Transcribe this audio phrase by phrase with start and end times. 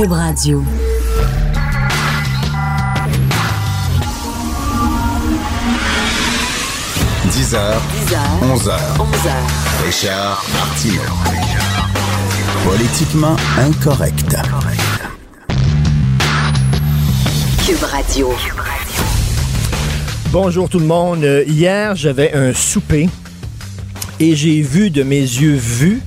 [0.00, 0.64] Cube Radio.
[7.28, 7.58] 10h,
[8.42, 8.78] 11h.
[8.96, 9.30] 11h.
[9.84, 11.02] Richard Martineau.
[12.64, 14.36] Politiquement incorrect.
[17.66, 18.32] Cube Radio.
[20.32, 21.24] Bonjour tout le monde.
[21.24, 23.10] Euh, Hier, j'avais un souper
[24.18, 26.00] et j'ai vu de mes yeux vus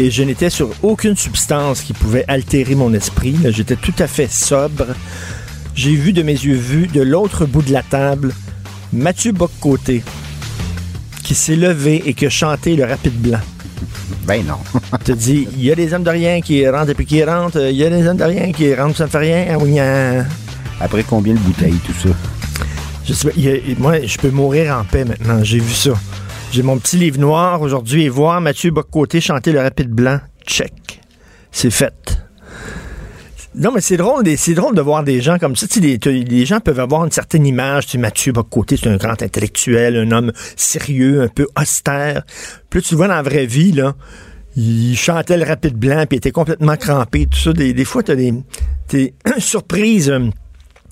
[0.00, 3.36] et je n'étais sur aucune substance qui pouvait altérer mon esprit.
[3.50, 4.86] J'étais tout à fait sobre.
[5.74, 8.32] J'ai vu de mes yeux vus de l'autre bout de la table
[8.94, 10.02] Mathieu Boccoté
[11.22, 13.40] qui s'est levé et qui a chanté le rapide blanc.
[14.24, 14.56] Ben non.
[15.04, 17.60] te dit, il y a des hommes de rien qui rentrent et puis qui rentrent,
[17.70, 19.58] il y a des hommes de rien qui rentrent, ça ne fait rien.
[19.60, 20.24] Oui, hein.
[20.80, 22.14] Après combien de bouteilles, tout ça?
[23.06, 25.44] Je sais pas, a- moi, je peux mourir en paix maintenant.
[25.44, 25.92] J'ai vu ça.
[26.52, 30.18] J'ai mon petit livre noir aujourd'hui et voir Mathieu Boccoté chanter le rapide blanc.
[30.44, 31.00] Check.
[31.52, 32.18] C'est fait.
[33.54, 35.68] Non, mais c'est drôle, de voir des gens comme ça.
[35.68, 37.86] Tu les, les gens peuvent avoir une certaine image.
[37.86, 42.14] Tu Mathieu Boccoté, c'est un grand intellectuel, un homme sérieux, un peu austère.
[42.14, 42.22] Là,
[42.80, 43.94] tu le vois dans la vraie vie, là.
[44.56, 47.52] Il chantait le rapide blanc, puis il était complètement crampé, tout ça.
[47.52, 48.34] Des, des fois, tu as des,
[48.88, 50.10] des surprises.
[50.10, 50.30] euh,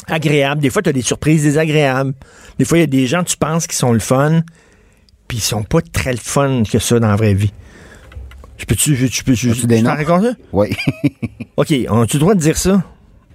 [0.06, 0.60] agréables.
[0.60, 2.14] Des fois, tu as des surprises désagréables.
[2.58, 4.42] Des fois, il y a des gens, tu penses, qui sont le fun,
[5.28, 7.52] puis ils sont pas très le fun que ça dans la vraie vie.
[8.56, 10.32] Je peux-tu, je, je peux, je, je t'en raconte ça?
[10.52, 10.74] Oui.
[11.56, 12.82] OK, on a-tu le droit de dire ça?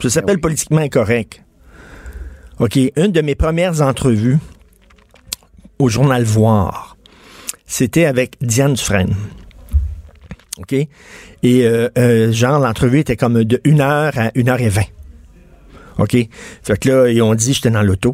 [0.01, 0.41] Ça s'appelle oui.
[0.41, 1.43] politiquement incorrect.
[2.59, 4.37] OK, une de mes premières entrevues
[5.79, 6.97] au journal Voir,
[7.65, 9.15] c'était avec Diane Dufresne.
[10.59, 10.73] OK?
[10.73, 10.87] Et
[11.43, 14.81] euh, euh, genre, l'entrevue était comme de 1 heure à 1 heure et 20.
[15.99, 16.17] OK?
[16.63, 18.13] Fait que là, ils ont dit, j'étais dans l'auto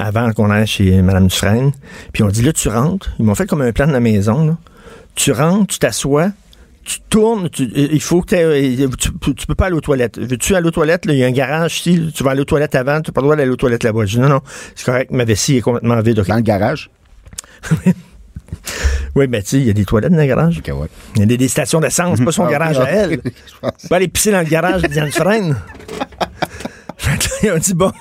[0.00, 1.72] avant qu'on aille chez Mme Dufresne.
[2.12, 3.10] Puis on dit, là, tu rentres.
[3.18, 4.46] Ils m'ont fait comme un plan de la maison.
[4.46, 4.56] Là.
[5.14, 6.30] Tu rentres, tu t'assois,
[6.84, 10.18] tu tournes, tu- il faut que euh, tu, tu, peux pas aller aux toilettes.
[10.18, 11.04] Veux-tu aller aux toilettes?
[11.04, 11.12] là?
[11.12, 13.20] Il y a un garage ici, tu vas aller aux toilettes avant, tu n'as pas
[13.20, 14.06] le droit d'aller aux toilettes là-bas.
[14.06, 14.40] Je dis, non, non,
[14.74, 16.20] c'est correct, ma vessie est complètement vide.
[16.26, 16.90] Dans le garage?
[19.16, 20.60] Oui, mais tu sais, il y a des toilettes dans le garage.
[20.66, 20.88] Ouais.
[21.16, 23.20] Il y a des, des stations d'essence, pas son Ah, garage à elle.
[23.80, 25.56] Tu vas aller pisser dans le garage de Diane Dufresne.
[27.42, 27.92] Ils ont dit, bon,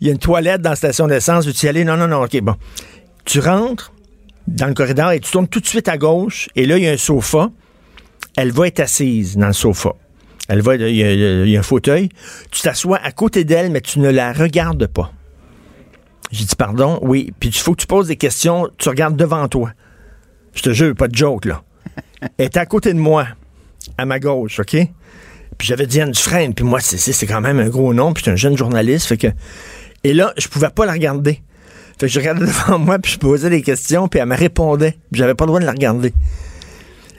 [0.00, 1.84] il y a une toilette dans la station d'essence, veux-tu y aller?
[1.84, 2.56] Non, non, non, OK, bon.
[3.24, 3.92] Tu rentres
[4.46, 6.88] dans le corridor et tu tournes tout de suite à gauche, et là, il y
[6.88, 7.50] a un sofa.
[8.36, 9.94] Elle va être assise dans le sofa.
[10.48, 12.08] Elle va, il y a, il y a un fauteuil.
[12.50, 15.12] Tu t'assois à côté d'elle, mais tu ne la regardes pas.
[16.30, 17.32] J'ai dit, pardon, oui.
[17.38, 19.72] Puis il faut que tu poses des questions, tu regardes devant toi.
[20.54, 21.62] Je te jure, pas de joke, là.
[22.36, 23.26] Elle est à côté de moi,
[23.96, 24.76] à ma gauche, OK?
[25.58, 28.32] Puis j'avais Diane Dufresne, puis moi, c'est- quand même un gros nom, puis je suis
[28.32, 29.26] un jeune journaliste, fait que...
[30.04, 31.42] Et là, je pouvais pas la regarder.
[31.98, 34.92] Fait que je regardais devant moi, puis je posais des questions, puis elle me répondait.
[35.10, 36.14] Puis j'avais pas le droit de la regarder.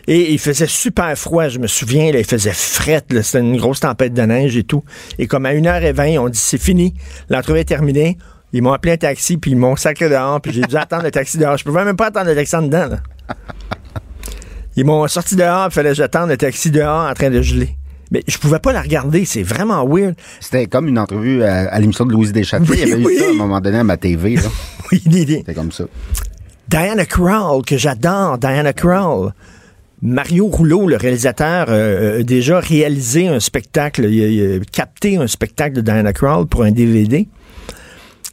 [0.07, 3.81] Et il faisait super froid, je me souviens, là, il faisait fret, c'était une grosse
[3.81, 4.83] tempête de neige et tout.
[5.19, 6.95] Et comme à 1h20, on dit c'est fini,
[7.29, 8.17] l'entrevue est terminée.
[8.51, 11.11] Ils m'ont appelé un taxi, puis ils m'ont sacré dehors, puis j'ai dû attendre le
[11.11, 11.57] taxi dehors.
[11.57, 12.99] Je pouvais même pas attendre le taxi en dedans, là.
[14.75, 17.75] Ils m'ont sorti dehors, il fallait que j'attende le taxi dehors en train de geler.
[18.11, 20.15] Mais je pouvais pas la regarder, c'est vraiment weird.
[20.39, 22.67] C'était comme une entrevue à, à l'émission de Louise Deschâtelet.
[22.69, 23.13] Oui, Il y avait oui.
[23.15, 24.35] eu ça à un moment donné à ma TV.
[24.35, 24.41] là.
[24.91, 25.01] Oui.
[25.05, 25.83] C'était comme ça.
[26.67, 29.33] Diana Krall, que j'adore, Diana Krall.
[30.01, 35.17] Mario Rouleau, le réalisateur, euh, a déjà réalisé un spectacle, il a, il a capté
[35.17, 37.27] un spectacle de Diana Krall pour un DVD.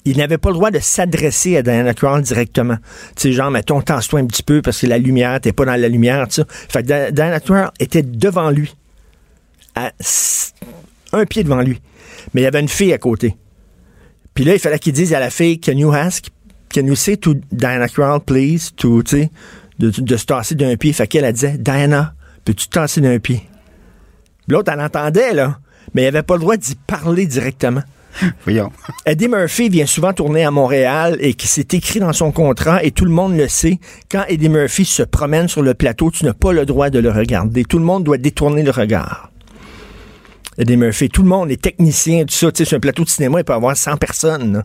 [0.04, 2.76] Il n'avait pas le droit de s'adresser à Diana Krall directement.
[3.16, 5.75] Tu sais, genre, mettons, tasse-toi un petit peu parce que la lumière, t'es pas dans
[5.78, 6.44] la lumière, tu sais.
[6.48, 8.75] Fait que Di- Diana Krall était devant lui.
[9.76, 9.92] À
[11.12, 11.81] un pied devant lui.
[12.34, 13.37] Mais il y avait une fille à côté.
[14.34, 16.26] Puis là, il fallait qu'il dise à la fille, Can you ask?
[16.75, 18.72] Can you say to Diana Krall, please?
[18.76, 19.31] To, tu sais,
[19.78, 20.92] de, de se tasser d'un pied?
[20.92, 23.42] Fait qu'elle, elle disait, Diana, peux-tu te tasser d'un pied?
[24.48, 25.59] L'autre, elle entendait, là.
[25.94, 27.82] Mais il avait pas le droit d'y parler directement.
[28.44, 28.70] Voyons.
[29.04, 32.91] Eddie Murphy vient souvent tourner à Montréal et qui s'est écrit dans son contrat et
[32.91, 33.78] tout le monde le sait.
[34.10, 37.10] Quand Eddie Murphy se promène sur le plateau, tu n'as pas le droit de le
[37.10, 37.65] regarder.
[37.65, 39.31] Tout le monde doit détourner le regard.
[40.58, 43.08] Eddie Murphy, tout le monde, les techniciens, tout ça, tu sais, sur un plateau de
[43.08, 44.64] cinéma, il peut y avoir 100 personnes.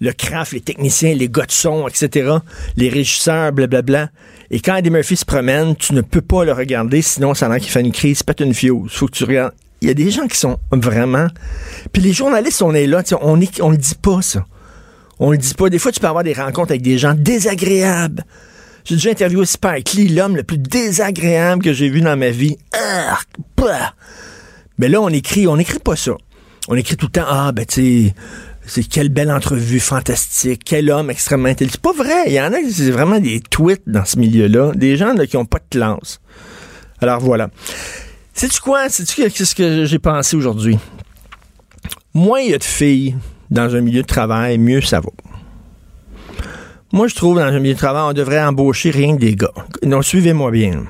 [0.00, 2.38] Le craft, les techniciens, les gars de son, etc.,
[2.76, 4.08] les régisseurs, blablabla.
[4.50, 7.48] Et quand Eddie Murphy se promène, tu ne peux pas le regarder, sinon ça a
[7.50, 8.90] l'air qu'il fait une crise, pète une fuse.
[8.90, 9.52] Faut que tu regardes.
[9.80, 11.26] Il y a des gens qui sont vraiment...
[11.92, 14.46] Puis les journalistes, on est là, on est, on le dit pas, ça.
[15.18, 15.68] On le dit pas.
[15.68, 18.24] Des fois, tu peux avoir des rencontres avec des gens désagréables.
[18.84, 22.56] J'ai déjà interviewé Spike Lee, l'homme le plus désagréable que j'ai vu dans ma vie.
[22.72, 23.94] Arc, bah.
[24.78, 26.12] Mais là, on écrit, on écrit pas ça.
[26.68, 28.14] On écrit tout le temps, ah, ben, tu sais,
[28.66, 31.74] c'est quelle belle entrevue fantastique, quel homme extrêmement intelligent.
[31.74, 32.24] C'est pas vrai.
[32.26, 35.44] Il y en a, c'est vraiment des tweets dans ce milieu-là, des gens qui ont
[35.44, 36.20] pas de classe.
[37.00, 37.50] Alors voilà.
[38.32, 38.88] Sais-tu quoi?
[38.88, 40.78] Sais-tu qu'est-ce que j'ai pensé aujourd'hui?
[42.14, 43.16] Moins il y a de filles
[43.50, 45.10] dans un milieu de travail, mieux ça va.
[46.92, 49.52] Moi, je trouve, dans un milieu de travail, on devrait embaucher rien que des gars.
[49.82, 50.84] Non, suivez-moi bien.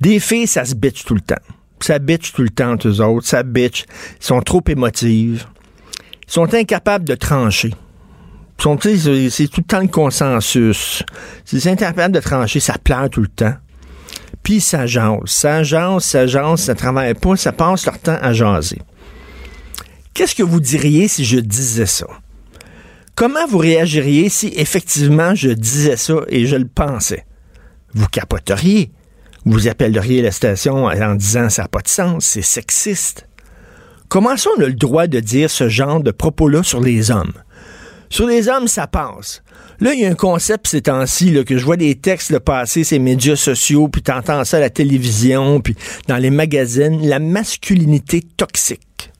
[0.00, 1.36] Des filles, ça se bitch tout le temps.
[1.84, 3.26] Ça bitch tout le temps, eux autres.
[3.26, 3.84] Ça bitch.
[4.20, 5.46] Ils sont trop émotives.
[6.26, 7.74] Ils sont incapables de trancher.
[8.58, 11.04] C'est tout le temps le consensus.
[11.44, 12.60] Sont incapables de trancher.
[12.60, 13.54] Ça pleure tout le temps.
[14.42, 15.20] Puis ça jase.
[15.26, 17.36] Ça jase, ça jase, ça travaille pas.
[17.36, 18.80] Ça passe leur temps à jaser.
[20.14, 22.06] Qu'est-ce que vous diriez si je disais ça?
[23.14, 27.24] Comment vous réagiriez si effectivement je disais ça et je le pensais?
[27.94, 28.90] Vous capoteriez.
[29.48, 33.26] Vous appelleriez la station en disant ça n'a pas de sens, c'est sexiste.
[34.10, 37.32] Comment ça on a le droit de dire ce genre de propos-là sur les hommes?
[38.10, 39.42] Sur les hommes, ça passe.
[39.80, 42.84] Là, il y a un concept ces temps-ci, que je vois des textes le passer,
[42.84, 45.74] ces médias sociaux, puis t'entends ça à la télévision, puis
[46.08, 49.10] dans les magazines, la masculinité toxique.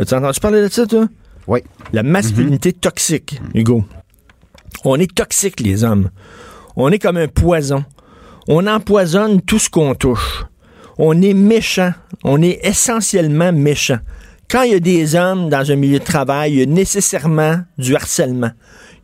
[0.00, 1.06] As-tu entendu parler de ça, toi?
[1.48, 1.60] Oui.
[1.92, 3.84] La masculinité toxique, Hugo.
[4.84, 6.08] On est toxique, les hommes.
[6.76, 7.84] On est comme un poison.
[8.48, 10.44] On empoisonne tout ce qu'on touche.
[10.98, 11.92] On est méchant.
[12.24, 13.98] On est essentiellement méchant.
[14.48, 17.58] Quand il y a des hommes dans un milieu de travail, il y a nécessairement
[17.78, 18.52] du harcèlement.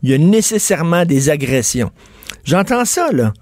[0.02, 1.90] Il y a nécessairement des agressions.
[2.44, 3.32] J'entends ça, là.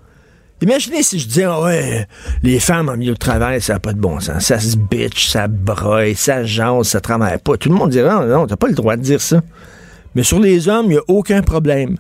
[0.63, 2.07] Imaginez si je disais, ah ouais,
[2.43, 4.45] les femmes en milieu de travail, ça n'a pas de bon sens.
[4.45, 7.57] Ça se bitch, ça broye, ça jase, ça travaille pas.
[7.57, 9.41] Tout le monde dirait, non, non, t'as pas le droit de dire ça.
[10.15, 11.97] Mais sur les hommes, il n'y a aucun problème.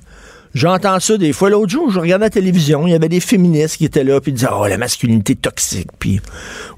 [0.54, 1.50] J'entends ça des fois.
[1.50, 4.32] L'autre jour, je regardais la télévision, il y avait des féministes qui étaient là, puis
[4.32, 6.20] disaient, oh, la masculinité toxique, puis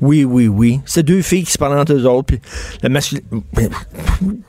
[0.01, 0.81] oui, oui, oui.
[0.85, 2.41] C'est deux filles qui se parlent entre eux autres, puis
[2.83, 3.31] la masculinité...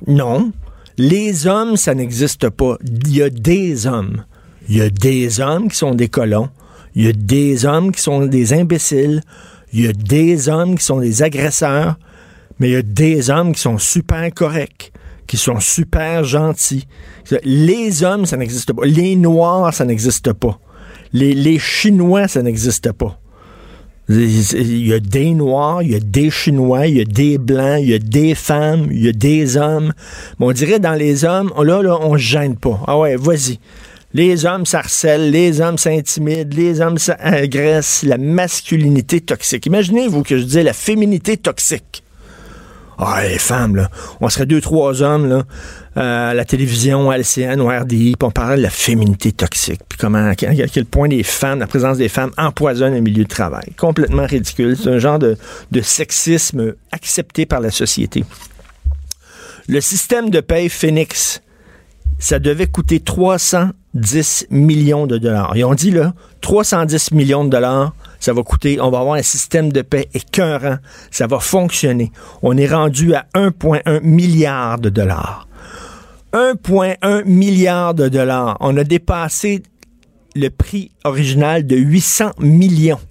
[0.08, 0.52] Non.
[0.98, 2.78] Les hommes, ça n'existe pas.
[2.84, 4.24] Il y a des hommes.
[4.70, 6.50] Il y a des hommes qui sont des colons.
[6.96, 9.22] Il y a des hommes qui sont des imbéciles.
[9.74, 11.96] Il y a des hommes qui sont des agresseurs.
[12.60, 14.94] Mais il y a des hommes qui sont super corrects,
[15.34, 16.86] qui sont super gentils.
[17.44, 18.86] Les hommes, ça n'existe pas.
[18.86, 20.60] Les Noirs, ça n'existe pas.
[21.12, 23.20] Les, Chinois, ça n'existe pas.
[24.10, 27.80] Il y a des Noirs, il y a des Chinois, il y a des Blancs,
[27.82, 29.94] il y a des femmes, il y a des hommes.
[30.38, 32.80] Mais on dirait dans les hommes, là, là, on se gêne pas.
[32.86, 33.58] Ah ouais, vas-y.
[34.14, 39.66] Les hommes s'harcèlent, les hommes s'intimident, les hommes s'agressent, la masculinité toxique.
[39.66, 42.03] Imaginez-vous que je disais la féminité toxique.
[42.98, 43.90] Ah, les femmes, là.
[44.22, 45.44] On serait deux, trois hommes, là,
[45.98, 49.82] euh, à la télévision, à LCN ou RDI, puis on parlait de la féminité toxique,
[49.88, 53.30] puis comment, à quel point les femmes, la présence des femmes empoisonne le milieu de
[53.30, 53.74] travail.
[53.78, 54.78] Complètement ridicule.
[54.78, 55.38] C'est un genre de,
[55.72, 58.24] de sexisme accepté par la société.
[59.68, 61.42] Le système de paye Phoenix,
[62.20, 65.54] ça devait coûter 310 millions de dollars.
[65.56, 67.94] Ils ont dit, là, 310 millions de dollars,
[68.24, 70.78] ça va coûter, on va avoir un système de paix écœurant,
[71.12, 72.14] ça va fonctionner.
[72.42, 75.50] On est rendu à 1,1 milliard de dollars.
[76.32, 78.56] 1,1 milliard de dollars.
[78.62, 79.62] On a dépassé
[80.36, 83.02] le prix original de 800 millions.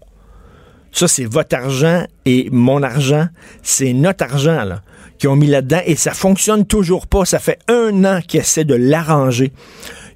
[0.92, 3.26] Ça, c'est votre argent et mon argent.
[3.62, 4.80] C'est notre argent, là
[5.22, 7.24] qui ont mis là-dedans et ça fonctionne toujours pas.
[7.24, 9.52] Ça fait un an qu'ils essaient de l'arranger.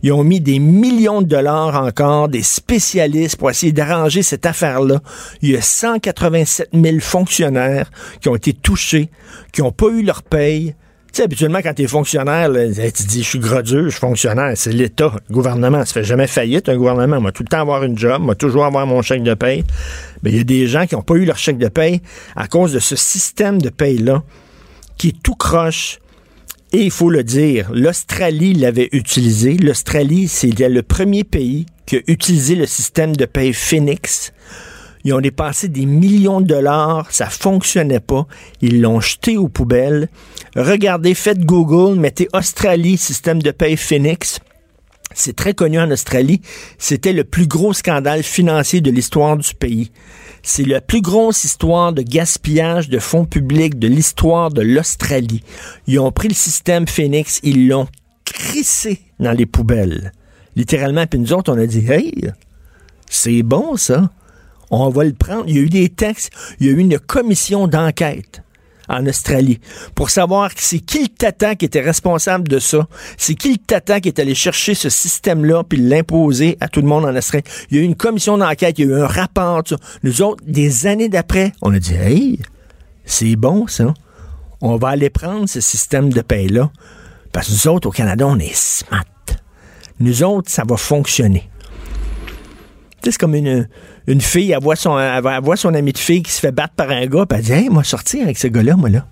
[0.07, 5.01] Ils ont mis des millions de dollars encore, des spécialistes pour essayer d'arranger cette affaire-là.
[5.43, 9.11] Il y a 187 000 fonctionnaires qui ont été touchés,
[9.51, 10.77] qui n'ont pas eu leur paye.
[11.09, 14.53] Tu sais, habituellement, quand tu es fonctionnaire, tu dis, je suis gradeux, je suis fonctionnaire.
[14.55, 15.85] C'est l'État, le gouvernement.
[15.85, 17.21] Ça fait jamais faillite, un gouvernement.
[17.21, 19.65] Moi, tout le temps avoir une job, moi, toujours avoir mon chèque de paye.
[20.23, 22.01] Mais il y a des gens qui n'ont pas eu leur chèque de paye
[22.37, 24.23] à cause de ce système de paye-là
[24.99, 25.99] qui est tout croche.
[26.73, 29.57] Et il faut le dire, l'Australie l'avait utilisé.
[29.57, 34.33] L'Australie, c'est le premier pays qui a utilisé le système de paye Phoenix.
[35.05, 38.27] Ils ont dépensé des millions de dollars, ça fonctionnait pas.
[38.61, 40.09] Ils l'ont jeté aux poubelles.
[40.57, 44.41] Regardez, faites Google, mettez Australie, système de paye Phoenix.
[45.15, 46.41] C'est très connu en Australie.
[46.79, 49.93] C'était le plus gros scandale financier de l'histoire du pays.
[50.49, 55.43] C'est la plus grosse histoire de gaspillage de fonds publics de l'histoire de l'Australie.
[55.89, 57.89] Ils ont pris le système Phoenix, ils l'ont
[58.25, 60.13] crissé dans les poubelles.
[60.55, 62.31] Littéralement, puis nous autres, on a dit, hey,
[63.11, 64.13] c'est bon ça.
[64.71, 65.47] On va le prendre.
[65.49, 68.43] Il y a eu des textes, il y a eu une commission d'enquête
[68.89, 69.61] en Australie
[69.95, 72.87] pour savoir c'est qui le qui était responsable de ça.
[73.17, 76.87] C'est qui le tata qui est allé chercher ce système-là puis l'imposer à tout le
[76.87, 77.45] monde en Australie.
[77.71, 79.63] Il y a eu une commission d'enquête, il y a eu un rapport.
[80.03, 82.39] Nous autres, des années d'après, on a dit, hey,
[83.05, 83.93] c'est bon ça.
[84.61, 86.71] On va aller prendre ce système de paie-là.
[87.33, 89.05] Parce que nous autres, au Canada, on est smart.
[90.01, 91.49] Nous autres, ça va fonctionner.
[93.03, 93.69] C'est comme une,
[94.07, 96.75] une fille, elle voit, son, elle voit- son ami de fille qui se fait battre
[96.75, 99.07] par un gars, puis elle dit Hey, moi, sortir avec ce gars-là, moi, là.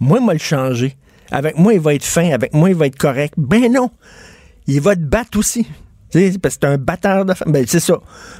[0.00, 0.96] Moi, moi, le changer.
[1.30, 2.30] Avec moi, il va être fin.
[2.30, 3.34] Avec moi, il va être correct.
[3.36, 3.90] Ben non.
[4.66, 5.66] Il va te battre aussi.
[6.12, 7.50] Tu sais, parce que c'est un batteur de femmes.
[7.50, 7.94] Ben, c'est ça.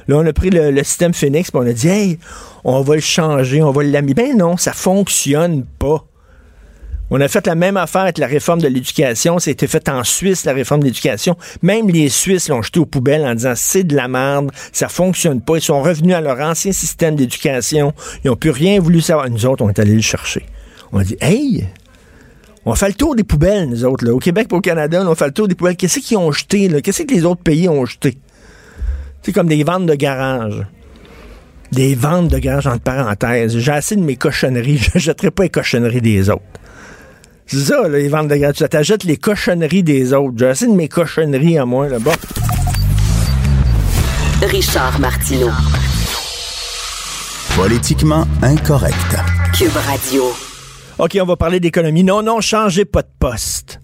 [0.07, 2.19] Là, on a pris le, le système Phoenix, puis on a dit Hey,
[2.63, 4.13] on va le changer, on va l'amener.
[4.13, 6.05] Ben non, ça fonctionne pas.
[7.11, 9.37] On a fait la même affaire avec la réforme de l'éducation.
[9.37, 11.37] C'était fait en Suisse, la réforme de l'éducation.
[11.61, 15.39] Même les Suisses l'ont jeté aux poubelles en disant c'est de la merde, ça fonctionne
[15.39, 15.57] pas.
[15.57, 17.93] Ils sont revenus à leur ancien système d'éducation.
[18.23, 19.29] Ils n'ont plus rien voulu savoir.
[19.29, 20.45] Nous autres, on est allés le chercher.
[20.91, 21.67] On a dit Hey,
[22.65, 24.11] on fait le tour des poubelles, nous autres, là.
[24.11, 25.75] Au Québec et au Canada, on fait le tour des poubelles.
[25.75, 26.69] Qu'est-ce qu'ils ont jeté?
[26.81, 28.17] Qu'est-ce que les autres pays ont jeté?
[29.21, 30.65] C'est comme des ventes de garage.
[31.71, 33.59] Des ventes de garage, entre parenthèses.
[33.59, 34.77] J'ai assez de mes cochonneries.
[34.81, 36.41] Je ne jetterai pas les cochonneries des autres.
[37.47, 38.51] C'est ça, là, les ventes de.
[38.53, 40.33] Tu t'achètes les cochonneries des autres.
[40.37, 41.99] J'ai assez de mes cochonneries à moi, là.
[41.99, 42.11] Bon.
[44.41, 45.51] Richard Martineau.
[47.55, 49.15] Politiquement incorrect.
[49.53, 50.23] Cube Radio.
[50.97, 52.03] OK, on va parler d'économie.
[52.03, 53.79] Non, non, changez pas de poste.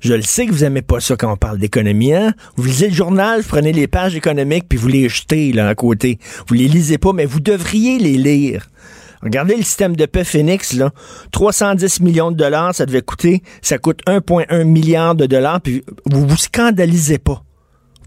[0.00, 2.32] Je le sais que vous aimez pas ça quand on parle d'économie, hein?
[2.56, 5.74] Vous lisez le journal, vous prenez les pages économiques, puis vous les jetez, là, à
[5.74, 6.18] côté.
[6.48, 8.68] Vous les lisez pas, mais vous devriez les lire.
[9.22, 10.90] Regardez le système de paix Phoenix, là.
[11.30, 13.42] 310 millions de dollars, ça devait coûter.
[13.62, 17.44] Ça coûte 1,1 milliard de dollars, puis vous vous scandalisez pas.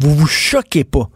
[0.01, 1.09] Vous vous choquez pas.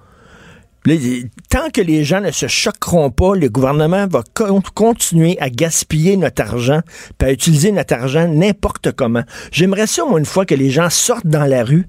[1.50, 6.15] Tant que les gens ne se choqueront pas, le gouvernement va con- continuer à gaspiller
[6.15, 6.79] notre argent,
[7.18, 9.24] puis à utiliser notre argent n'importe comment.
[9.51, 11.88] J'aimerais ça, moi, une fois que les gens sortent dans la rue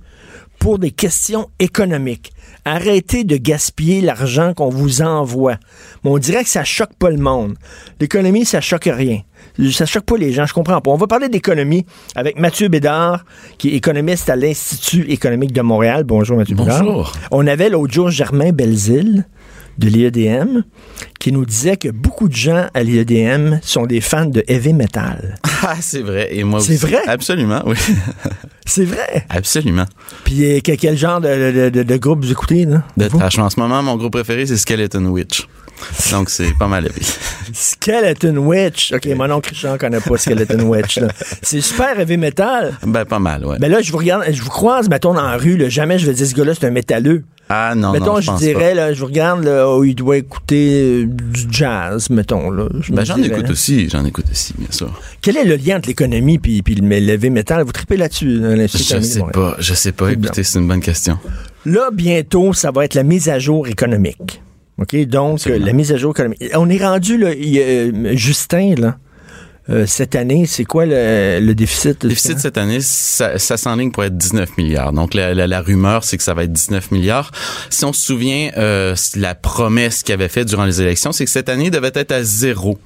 [0.59, 2.33] pour des questions économiques.
[2.65, 5.57] Arrêtez de gaspiller l'argent qu'on vous envoie.
[6.05, 7.55] Mais on dirait que ça choque pas le monde.
[8.01, 9.23] L'économie, ça choque rien.
[9.73, 10.91] Ça choque pas les gens, je comprends pas.
[10.91, 13.25] On va parler d'économie avec Mathieu Bédard,
[13.59, 16.05] qui est économiste à l'Institut économique de Montréal.
[16.05, 16.83] Bonjour Mathieu Bédard.
[16.83, 17.13] Bonjour.
[17.31, 19.27] On avait l'autre jour Germain Belzile
[19.81, 20.61] de l'IEDM
[21.19, 25.37] qui nous disait que beaucoup de gens à l'IEDM sont des fans de heavy metal.
[25.63, 26.29] Ah, c'est vrai.
[26.35, 27.01] Et moi C'est vrai?
[27.07, 27.75] Absolument, oui.
[28.65, 29.27] C'est vrai?
[29.29, 29.85] Absolument.
[30.25, 32.83] Puis euh, que- quel genre de, de- de- de groupe vous écoutez, là?
[32.97, 33.39] De trash.
[33.39, 35.47] En ce moment, mon groupe préféré, c'est Skeleton Witch.
[36.13, 37.03] Donc, c'est pas mal élevé.
[37.53, 38.93] Skeleton Witch.
[38.95, 40.99] OK, mon oncle Richard connaît pas Skeleton Witch.
[41.43, 42.75] C'est super heavy metal.
[42.87, 43.59] Ben, pas mal, ouais.
[43.61, 46.07] Mais là, je vous regarde, je vous croise, mettons, dans la rue, là, jamais je
[46.07, 47.25] vais dire ce gars-là, c'est un métalleux.
[47.53, 50.17] Ah, non, mettons, non, je, je pense dirais, là, je regarde, là, oh, il doit
[50.19, 52.51] écouter euh, du jazz, mettons.
[52.51, 52.93] Là, Je pas.
[52.93, 53.51] me Ben, j'en dirais, écoute là.
[53.51, 53.89] aussi.
[53.89, 55.01] J'en écoute aussi, bien sûr.
[55.21, 57.63] Quel est le lien entre l'économie puis, puis le, le heavy metal?
[57.65, 59.57] Vous tripez là-dessus, là, l'Institut Je sais pas.
[59.59, 60.13] Je sais pas.
[60.13, 61.19] Écoutez, c'est une bonne question.
[61.67, 64.41] Là, bientôt, ça va être la mise à jour économique.
[64.79, 64.97] OK?
[65.07, 65.63] Donc, Absolument.
[65.63, 66.43] euh, la mise à jour économique.
[66.55, 68.97] On est rendu, là, y euh, Justin, là,
[69.69, 72.03] euh, cette année, c'est quoi le, le déficit?
[72.03, 74.93] Le déficit cette année, ça, ça s'enligne pour être 19 milliards.
[74.93, 77.31] Donc, la, la- la rumeur, c'est que ça va être 19 milliards.
[77.69, 81.31] Si on se souvient, euh, la promesse qu'il avait faite durant les élections, c'est que
[81.31, 82.79] cette année devait être à zéro.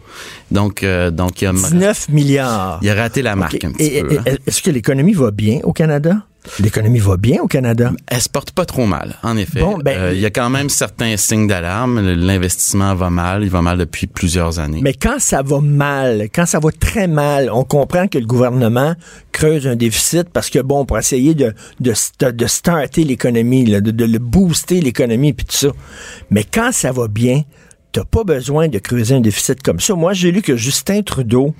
[0.51, 2.79] Donc, euh, donc il, a, 19 milliards.
[2.83, 4.19] il a raté la marque un petit Et- peu.
[4.19, 4.35] hein.
[4.47, 6.17] Est-ce que l'économie va bien au Canada?
[6.61, 7.93] L'économie va bien au Canada?
[8.07, 9.61] Elle se porte pas trop mal, en effet.
[9.61, 12.01] Bon, ben- Euh, il y a quand même certains signes d'alarme.
[12.01, 13.43] L'investissement va mal.
[13.45, 14.81] Il va mal depuis plusieurs années.
[14.83, 18.95] Mais quand ça va mal, quand ça va très mal, on comprend que le gouvernement
[19.33, 24.05] creuse un déficit parce que, bon, pour essayer de, de, sta- de starter l'économie, de
[24.05, 25.69] le booster l'économie, puis tout ça.
[26.31, 27.43] Mais quand ça va bien,
[27.93, 29.95] t'as pas besoin de creuser un déficit comme ça.
[29.95, 31.55] Moi, j'ai lu que Justin Trudeau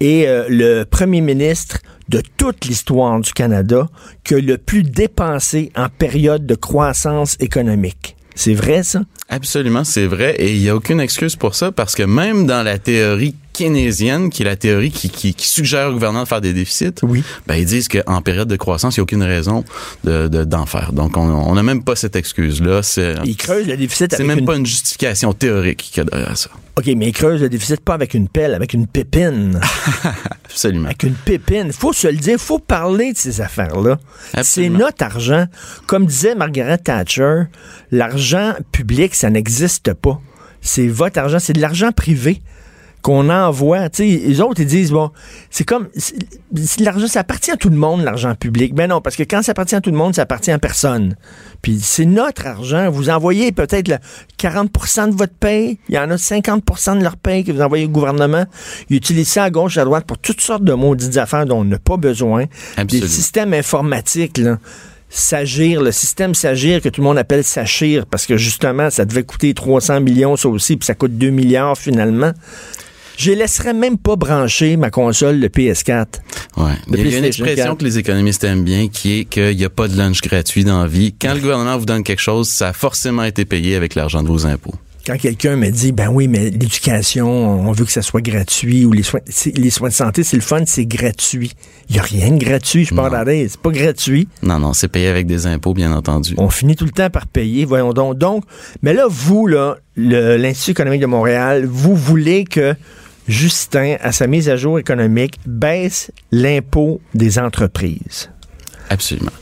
[0.00, 3.88] est euh, le premier ministre de toute l'histoire du Canada
[4.24, 8.16] qui a le plus dépensé en période de croissance économique.
[8.34, 9.00] C'est vrai, ça?
[9.28, 10.36] Absolument, c'est vrai.
[10.38, 14.30] Et il n'y a aucune excuse pour ça parce que même dans la théorie keynésienne,
[14.30, 17.22] qui est la théorie qui, qui, qui suggère au gouvernement de faire des déficits, Oui.
[17.46, 19.64] ben, ils disent qu'en période de croissance, il n'y a aucune raison
[20.04, 20.92] de, de- d'en faire.
[20.92, 22.82] Donc, on n'a même pas cette excuse-là.
[22.82, 26.04] C'est, Il creuse le déficit c'est même une pas une justification théorique qu'il y a
[26.04, 26.50] derrière ça.
[26.78, 29.58] OK, mais il creuse le déficit pas avec une pelle, avec une pépine.
[30.44, 30.86] Absolument.
[30.86, 31.72] avec une pépine.
[31.72, 33.98] Faut se le dire, faut parler de ces affaires-là.
[34.42, 35.46] C'est notre argent.
[35.86, 37.44] Comme disait Margaret Thatcher,
[37.90, 40.20] l'argent public, ça n'existe pas.
[40.60, 42.42] C'est votre argent, c'est de l'argent privé
[43.06, 43.88] qu'on envoie.
[43.88, 45.12] Tu sais, les autres, ils disent, bon,
[45.48, 45.86] c'est comme,
[46.80, 48.74] l'argent, ça appartient à tout le monde, l'argent public.
[48.74, 51.14] Ben non, parce que quand ça appartient à tout le monde, ça appartient à personne.
[51.62, 52.90] Puis c'est notre argent.
[52.90, 53.98] Vous envoyez peut-être le
[54.40, 55.78] 40% de votre paye.
[55.88, 58.44] Il y en a 50% de leur paye que vous envoyez au gouvernement.
[58.90, 61.64] Ils utilisent ça à gauche, à droite pour toutes sortes de maudites affaires dont on
[61.64, 62.46] n'a pas besoin.
[62.76, 63.06] Absolument.
[63.06, 64.58] Des systèmes informatiques, là.
[65.08, 69.22] S'agir, le système S'agir que tout le monde appelle Sachir, parce que justement, ça devait
[69.22, 72.32] coûter 300 millions, ça aussi, puis ça coûte 2 milliards finalement.
[73.16, 76.06] Je laisserais même pas brancher ma console de PS4.
[76.56, 76.72] Ouais.
[76.88, 77.78] Il y a- il y a une expression 4.
[77.78, 80.80] que les économistes aiment bien qui est qu'il n'y a pas de lunch gratuit dans
[80.82, 81.14] la vie.
[81.20, 84.28] Quand le gouvernement vous donne quelque chose, ça a forcément été payé avec l'argent de
[84.28, 84.74] vos impôts.
[85.06, 88.92] Quand quelqu'un me dit, ben oui, mais l'éducation, on veut que ça soit gratuit, ou
[88.92, 89.20] les soins,
[89.54, 91.52] les soins de santé, c'est le fun, c'est gratuit.
[91.88, 93.18] Il n'y a rien de gratuit, je parle Non.
[93.18, 94.26] d'arrêt, c'est pas gratuit.
[94.42, 96.34] Non, non, c'est payé avec des impôts, bien entendu.
[96.38, 98.18] On finit tout le temps par payer, voyons donc.
[98.18, 98.42] Donc,
[98.82, 102.74] mais là, vous, là, le- l'Institut économique de Montréal, vous voulez que
[103.28, 108.30] Justin, à sa mise à jour économique, baisse l'impôt des entreprises.
[108.88, 109.32] Absolument.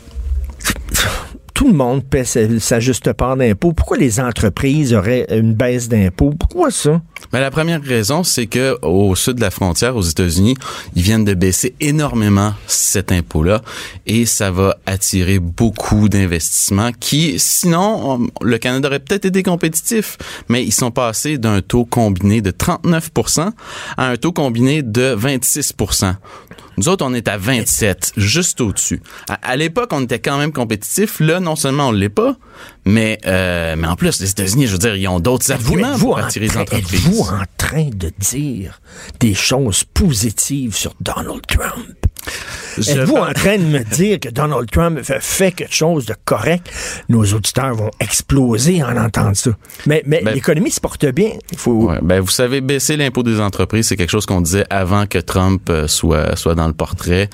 [1.55, 3.73] Tout le monde paie sa, juste part d'impôt.
[3.73, 6.35] Pourquoi les entreprises auraient une baisse d'impôt?
[6.37, 7.01] Pourquoi ça?
[7.33, 10.57] Ben, la première raison, c'est que au sud de la frontière, aux États-Unis,
[10.97, 13.63] ils viennent de baisser énormément cet impôt-là
[14.07, 20.19] et ça va attirer beaucoup d'investissements qui, sinon, on- le Canada aurait peut-être été compétitif,
[20.49, 23.53] mais ils sont passés d'un taux combiné de 39%
[23.97, 25.73] à un taux combiné de 26
[26.77, 29.01] nous autres, on est à 27, juste au-dessus.
[29.29, 31.21] À, à l'époque, on était quand même compétitif.
[31.21, 32.37] Là, non seulement on l'est pas,
[32.85, 36.19] mais euh, mais en plus, les États-Unis, je veux dire, ils ont d'autres arguments pour
[36.19, 37.07] attirer les entreprises.
[37.07, 38.81] Êtes-vous en train de dire
[39.21, 41.97] des choses positives sur Donald Trump?
[42.77, 46.69] Êtes-vous en train de me dire que Donald Trump fait, quelque chose de correct?
[47.09, 49.51] Nos auditeurs vont exploser en entendant ça.
[49.87, 51.31] Mais, mais Ben- l'économie se porte bien.
[51.53, 51.89] Il faut...
[51.89, 55.19] Ouais, ben vous savez, baisser l'impôt des entreprises, c'est quelque chose qu'on disait avant que
[55.19, 57.31] Trump euh, soit soit dans le portrait.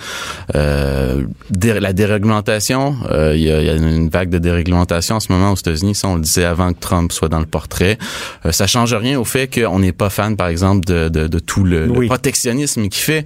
[0.55, 1.25] Euh,
[1.63, 5.33] la déréglementation, euh, il y, a, il y a une vague de déréglementation en ce
[5.33, 5.95] moment aux États-Unis.
[5.95, 7.97] Ça, on le disait avant que Trump soit dans le portrait.
[8.45, 11.39] Euh, ça change rien au fait qu'on n'est pas fan, par exemple, de, de, de
[11.39, 13.25] tout le, le protectionnisme qui fait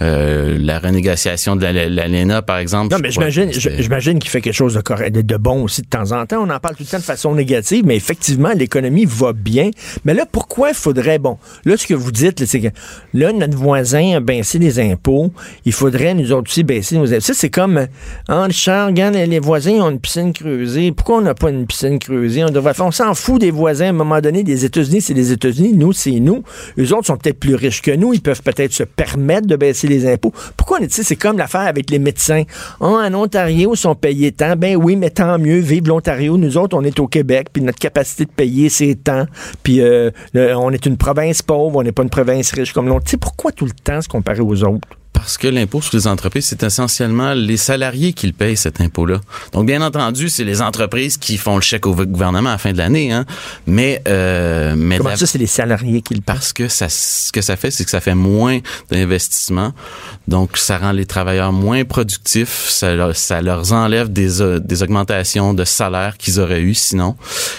[0.00, 2.92] la renégociation de la- la- l'ALENA, par exemple.
[2.92, 6.24] Non, mais j'imagine, qu'il fait quelque chose de correct, de, bon aussi de temps en
[6.26, 6.44] temps.
[6.46, 9.70] On en parle tout le temps de façon négative, mais effectivement, l'économie va bien.
[10.04, 12.68] Mais là, pourquoi il faudrait, bon, là, ce que vous dites, c'est que
[13.14, 15.32] là, notre voisin a baissé les impôts.
[15.64, 17.20] Il faudrait, nous autres aussi, baisser nos impôts.
[17.20, 17.86] Ça, c'est comme,
[18.28, 20.92] ah, Richard, regarde, les voisins ont une piscine creusée.
[20.92, 22.44] Pourquoi on n'a pas une piscine creusée?
[22.44, 23.86] On devrait faire, on s'en fout des voisins.
[23.86, 25.72] À un moment donné, les États-Unis, c'est les États-Unis.
[25.74, 26.42] Nous, c'est nous.
[26.78, 28.14] Eux autres sont peut-être plus riches que nous.
[28.14, 30.32] Ils peuvent peut-être se permettre de baisser les impôts.
[30.56, 32.42] Pourquoi on est, c'est comme l'affaire avec les médecins.
[32.80, 34.56] Ah, en Ontario, ils sont payés tant.
[34.56, 35.58] Ben oui, mais tant mieux.
[35.58, 36.36] Vive l'Ontario.
[36.36, 39.26] Nous autres, on est au Québec, puis notre capacité de payer, c'est tant.
[39.62, 43.04] Puis euh, on est une province pauvre, on n'est pas une province riche comme l'autre.
[43.04, 44.88] Tu sais, pourquoi tout le temps se comparer aux autres?
[45.22, 49.20] Parce que l'impôt sur les entreprises, c'est essentiellement les salariés qui le payent, cet impôt-là.
[49.52, 52.72] Donc, bien entendu, c'est les entreprises qui font le chèque au gouvernement à la fin
[52.72, 53.24] de l'année, hein.
[53.68, 56.24] Mais, euh, mais Comment la- ça, c'est les salariés qui le payent?
[56.34, 58.58] parce que ça, ce que ça fait, c'est que ça fait moins
[58.90, 59.72] d'investissement.
[60.26, 62.66] Donc, ça rend les travailleurs moins productifs.
[62.68, 67.16] Ça, leur- ça leur enlève des, euh, des augmentations de salaire qu'ils auraient eu sinon.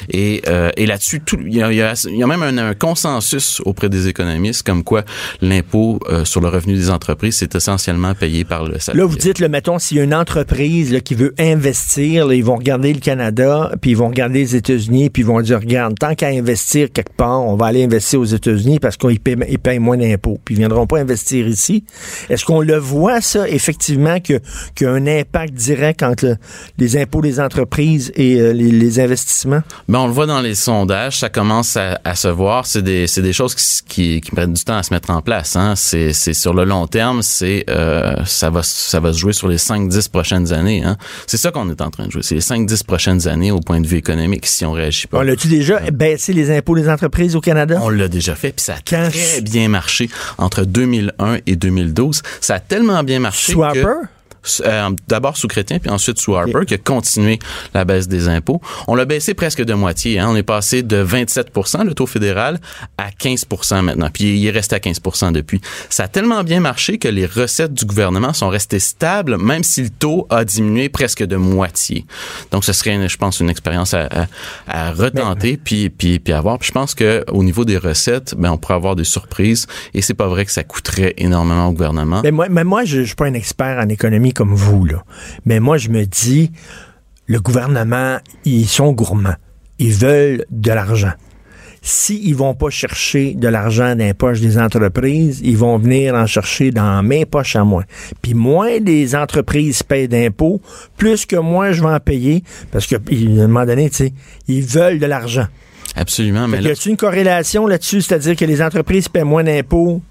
[0.09, 2.57] Et, euh, et là-dessus, il y a, il y a- il y a même un,
[2.57, 5.03] un consensus auprès des économistes comme quoi
[5.41, 9.01] l'impôt euh, sur le revenu des entreprises, c'est essentiellement payé par le salarié.
[9.01, 12.33] Là, vous dites, le mettons, s'il y a une entreprise là, qui veut investir, là,
[12.35, 15.59] ils vont regarder le Canada, puis ils vont regarder les États-Unis, puis ils vont dire,
[15.59, 19.59] regarde, tant qu'à investir quelque part, on va aller investir aux États-Unis parce qu'ils ils
[19.59, 21.83] payent moins d'impôts, puis ils viendront pas investir ici.
[22.29, 24.39] Est-ce qu'on le voit, ça, effectivement, qu'il
[24.81, 26.37] y a un impact direct entre le-
[26.77, 29.61] les impôts des entreprises et euh, les, les investissements?
[29.87, 32.65] Ben, on le voit dans les sondages, ça commence à, à se voir.
[32.65, 35.21] C'est des, des choses qui, s- qui, qui prennent du temps à se mettre en
[35.21, 35.55] place.
[35.55, 35.73] Hein.
[35.75, 39.57] C'est sur le long terme, c'est euh, ça va ça va se jouer sur les
[39.57, 40.81] 5-10 prochaines années.
[40.83, 40.95] Hein.
[41.27, 42.23] C'est ça qu'on est en train de jouer.
[42.23, 45.17] C'est les 5-10 prochaines années au point de vue économique si on réagit pas.
[45.17, 47.79] On l'a-tu déjà baissé les impôts des entreprises au Canada?
[47.81, 52.21] On l'a déjà fait, puis ça a Quand- très bien marché entre 2001 et 2012.
[52.39, 53.83] Ça a tellement bien marché que...
[54.65, 57.39] Euh, D'abord sous Chrétien, puis ensuite sous Harper, qui a continué
[57.73, 58.61] la baisse des impôts.
[58.87, 60.19] On l'a baissé presque de moitié.
[60.19, 60.27] Hein.
[60.29, 62.59] On est passé de 27% le taux fédéral,
[62.97, 64.09] à 15% maintenant.
[64.11, 65.61] Puis il est resté à 15% depuis.
[65.89, 69.83] Ça a tellement bien marché que les recettes du gouvernement sont restées stables, même si
[69.83, 72.05] le taux a diminué presque de moitié.
[72.51, 74.07] Donc ce serait, je pense, une expérience à,
[74.67, 76.59] à, à retenter, puis, puis, puis à voir.
[76.59, 79.67] Puis je pense que au niveau des recettes, ben, on pourrait avoir des surprises.
[79.93, 82.21] Et c'est pas vrai que ça coûterait énormément au gouvernement.
[82.23, 85.03] Mais moi, mais moi je ne suis pas un expert en économie comme vous, là.
[85.45, 86.51] Mais moi, je me dis,
[87.27, 89.35] le gouvernement, ils sont gourmands.
[89.79, 91.13] Ils veulent de l'argent.
[91.85, 96.25] S'ils vont pas chercher de l'argent dans les poches des entreprises, ils vont venir en
[96.25, 97.83] chercher dans mes poches à moi.
[98.21, 100.61] Puis moins les entreprises payent d'impôts,
[100.95, 104.13] plus que moi je vais en payer, parce que, à un moment donné, tu sais,
[104.47, 105.47] ils veulent de l'argent.
[105.95, 106.47] Absolument.
[106.47, 108.01] Mais là, Y a-t-il une corrélation là-dessus?
[108.01, 110.01] C'est-à-dire que les entreprises paient moins d'impôts,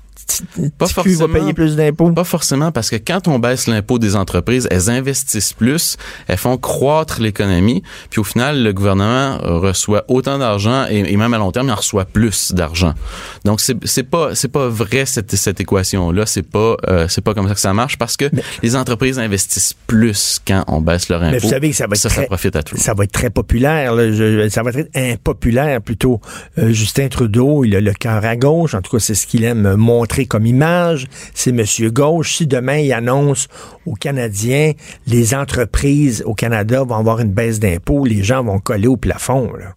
[0.79, 1.29] Pas va forcément.
[1.29, 2.11] payer plus d'impôts.
[2.13, 5.97] Pas forcément, parce que quand on baisse l'impôt des entreprises, elles investissent plus,
[6.29, 11.35] elles font croître l'économie, puis au final, le gouvernement reçoit autant d'argent et, et même
[11.35, 12.95] à long terme, il en reçoit plus d'argent.
[13.45, 17.21] Donc c'est c'est pas c'est pas vrai cette cette équation là, c'est pas euh, c'est
[17.23, 18.27] pas comme ça que ça marche parce que
[18.63, 21.33] les entreprises investissent plus quand on baisse leur impôt.
[21.33, 22.77] Mais vous savez que ça va être ça, très, ça profite à tout.
[22.77, 23.95] Ça va être très populaire.
[23.95, 24.13] là.
[24.13, 26.21] Je- ça va être impopulaire plutôt.
[26.59, 28.75] Euh, Justin Trudeau, il a le cœur à gauche.
[28.75, 31.07] En tout cas, c'est ce qu'il aime montrer comme image.
[31.35, 32.37] C'est Monsieur Gauche.
[32.37, 33.49] Si demain il annonce
[33.87, 34.73] aux Canadiens,
[35.07, 39.53] les entreprises au Canada vont avoir une baisse d'impôts, les gens vont coller au plafond.
[39.55, 39.75] Là.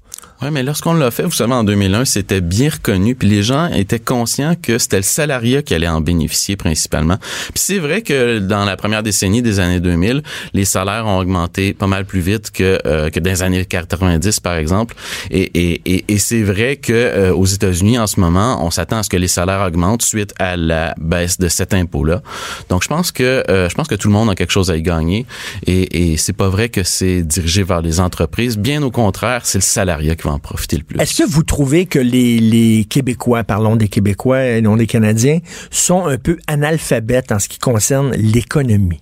[0.51, 3.99] Mais lorsqu'on l'a fait, vous savez, en 2001, c'était bien reconnu, puis les gens étaient
[3.99, 7.17] conscients que c'était le salariat qui allait en bénéficier principalement.
[7.17, 11.73] Puis c'est vrai que dans la première décennie des années 2000, les salaires ont augmenté
[11.73, 14.95] pas mal plus vite que euh, que dans les années 90, par exemple.
[15.31, 18.97] Et, et, et, et c'est vrai que euh, aux États-Unis, en ce moment, on s'attend
[18.97, 22.21] à ce que les salaires augmentent suite à la baisse de cet impôt-là.
[22.69, 24.75] Donc, je pense que euh, je pense que tout le monde a quelque chose à
[24.75, 25.25] y gagner.
[25.65, 28.57] Et, et c'est pas vrai que c'est dirigé vers les entreprises.
[28.57, 30.99] Bien au contraire, c'est le salariat qui va profiter plus.
[30.99, 35.39] Est-ce que vous trouvez que les, les Québécois, parlons des Québécois et non des Canadiens,
[35.71, 38.99] sont un peu analphabètes en ce qui concerne l'économie?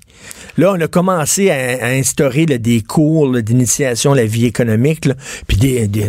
[0.57, 5.07] Là, on a commencé à, instaurer des cours d'initiation à la vie économique,
[5.47, 5.57] puis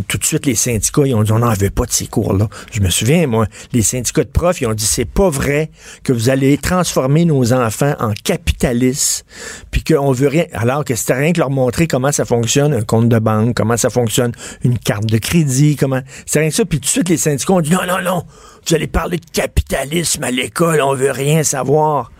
[0.09, 2.48] tout de suite, les syndicats, ils ont dit, on n'en veut pas de ces cours-là.
[2.72, 5.70] Je me souviens, moi, les syndicats de profs, ils ont dit, c'est pas vrai
[6.03, 9.24] que vous allez transformer nos enfants en capitalistes,
[9.70, 12.83] puis qu'on veut rien, alors que c'était rien que leur montrer comment ça fonctionne un
[12.83, 16.00] compte de banque, comment ça fonctionne une carte de crédit, comment...
[16.27, 18.24] C'est rien que ça, puis tout de suite, les syndicats ont dit, non, non, non,
[18.66, 22.11] vous allez parler de capitalisme à l'école, on veut rien savoir.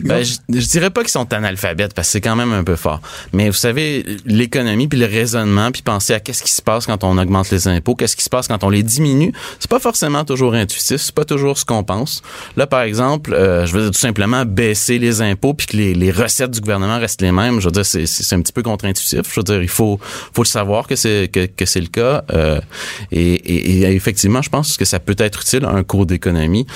[0.00, 2.76] Ben, je, je dirais pas qu'ils sont analphabètes parce que c'est quand même un peu
[2.76, 3.00] fort.
[3.32, 7.04] Mais vous savez, l'économie puis le raisonnement puis penser à qu'est-ce qui se passe quand
[7.04, 10.24] on augmente les impôts, qu'est-ce qui se passe quand on les diminue, c'est pas forcément
[10.24, 12.22] toujours intuitif, c'est pas toujours ce qu'on pense.
[12.56, 15.94] Là, par exemple, euh, je veux dire tout simplement baisser les impôts puis que les,
[15.94, 17.60] les recettes du gouvernement restent les mêmes.
[17.60, 19.20] Je veux dire, c'est, un petit peu contre-intuitif.
[19.32, 19.98] Je veux dire, il faut
[20.32, 22.24] faut le savoir que c'est que, que c'est le cas.
[22.32, 22.60] Euh,
[23.12, 26.66] et, et, et effectivement, je pense que ça peut être utile un cours d'économie.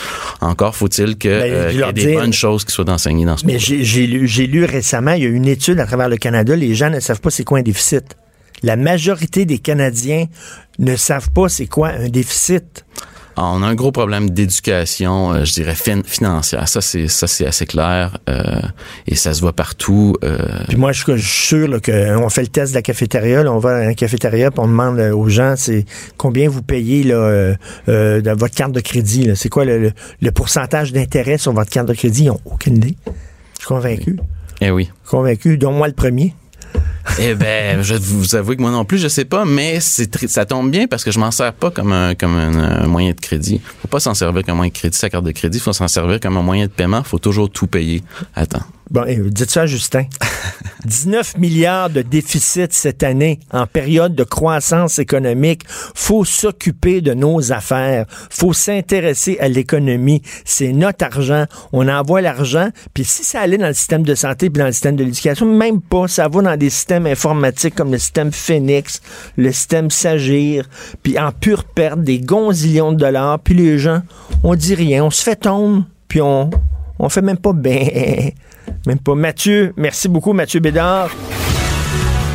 [0.40, 3.24] Encore faut-il que Ben, euh, qu'il y ait des dire- bonnes choses qui soient enseignées
[3.24, 3.62] dans ce Mais cours.
[3.62, 6.54] j'ai j'ai lu, j'ai lu récemment, il y a une étude à travers le Canada,
[6.56, 8.04] les gens ne savent pas c'est quoi un déficit.
[8.62, 10.26] La majorité des Canadiens
[10.78, 12.84] ne savent pas c'est quoi un déficit.
[13.36, 16.68] Ah, On a un gros problème d'éducation, euh, je dirais fin- financière.
[16.68, 18.42] Ça c'est ça c'est assez clair euh,
[19.06, 20.16] et ça se voit partout.
[20.24, 20.36] euh,
[20.68, 23.42] Puis moi, je, je suis sûr là, que on fait le test de la cafétéria,
[23.44, 25.86] là, on va à la cafétéria, puis on demande aux gens, c'est
[26.18, 27.54] combien vous payez là,
[27.86, 29.30] dans votre carte de crédit.
[29.36, 32.24] C'est quoi le, le- le pourcentage d'intérêt sur votre carte de crédit?
[32.24, 32.96] Ils n'ont aucune idée.
[33.54, 34.16] Je suis convaincu.
[34.60, 34.90] Eh oui.
[35.06, 36.34] Convaincu, dont moi le premier.
[37.18, 40.28] Eh ben, je vais vous avouer que moi non plus, je sais pas, mais c'est
[40.28, 43.10] ça tombe bien parce que je m'en sers pas comme un comme un, un moyen
[43.10, 43.60] de crédit.
[43.82, 45.58] Faut pas s'en servir comme un moyen de crédit, sa carte de crédit.
[45.58, 47.02] Faut s'en servir comme un moyen de paiement.
[47.02, 48.02] Faut toujours tout payer.
[48.34, 48.62] Attends.
[48.90, 50.03] Bon, eh, dites ça à Justin.
[50.85, 55.62] 19 milliards de déficit cette année en période de croissance économique.
[55.68, 58.07] Faut s'occuper de nos affaires.
[58.09, 60.22] Faut s'intéresser à l'économie.
[60.44, 61.44] C'est notre argent.
[61.72, 62.70] On envoie l'argent.
[62.92, 65.46] Puis si ça allait dans le système de santé puis dans le système de l'éducation,
[65.46, 66.09] même pas.
[66.09, 69.03] Ça va dans des systèmes informatiques comme le système Phoenix,
[69.37, 70.68] le système Sagir,
[71.05, 73.38] puis en pure perte, des gonzillions de dollars.
[73.38, 74.03] Puis les gens,
[74.42, 75.05] on dit rien.
[75.05, 76.50] On se fait tomber, puis on,
[76.98, 78.31] on fait même pas bien.
[78.87, 79.14] Même pas.
[79.14, 81.11] Mathieu, merci beaucoup, Mathieu Bédard.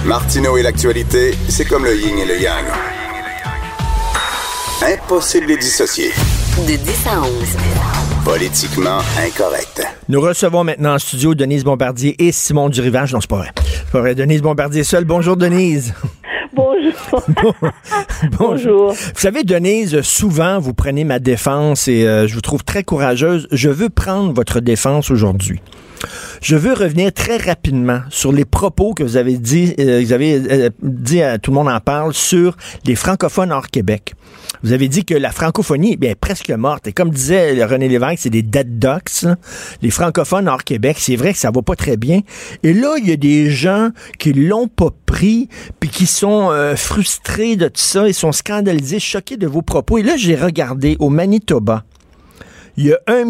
[0.05, 2.65] Martineau et l'actualité, c'est comme le yin et le yang.
[4.83, 6.11] Impossible de les dissocier.
[6.67, 7.29] De 10 à 11.
[8.23, 9.81] Politiquement incorrect.
[10.09, 13.13] Nous recevons maintenant en studio Denise Bombardier et Simon Durivage.
[13.13, 13.51] Non, c'est pas vrai.
[13.63, 14.15] C'est pas vrai.
[14.15, 15.05] Denise Bombardier seule.
[15.05, 15.93] Bonjour, Denise.
[16.53, 17.23] Bonjour.
[18.37, 18.93] Bonjour.
[18.93, 23.47] Vous savez, Denise, souvent, vous prenez ma défense et euh, je vous trouve très courageuse.
[23.51, 25.61] Je veux prendre votre défense aujourd'hui.
[26.41, 30.41] Je veux revenir très rapidement sur les propos que vous avez dit, euh, vous avez
[30.51, 34.13] euh, dit à tout le monde en parle sur les francophones hors Québec.
[34.63, 36.87] Vous avez dit que la francophonie est presque morte.
[36.87, 39.25] Et comme disait René Lévesque, c'est des dead ducks.
[39.81, 42.21] Les francophones hors Québec, c'est vrai que ça va pas très bien.
[42.63, 46.75] Et là, il y a des gens qui l'ont pas pris, puis qui sont euh,
[46.75, 49.97] frustrés de tout ça, ils sont scandalisés, choqués de vos propos.
[49.97, 51.83] Et là, j'ai regardé au Manitoba.
[52.77, 53.23] Il y a 1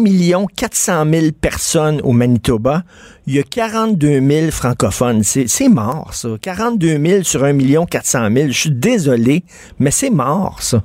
[0.56, 2.82] 400 000 personnes au Manitoba.
[3.28, 5.22] Il y a 42 000 francophones.
[5.22, 6.30] C'est mort, ça.
[6.42, 7.56] 42 000 sur 1
[7.86, 8.48] 400 000.
[8.48, 9.44] Je suis désolé,
[9.78, 10.82] mais c'est mort, ça.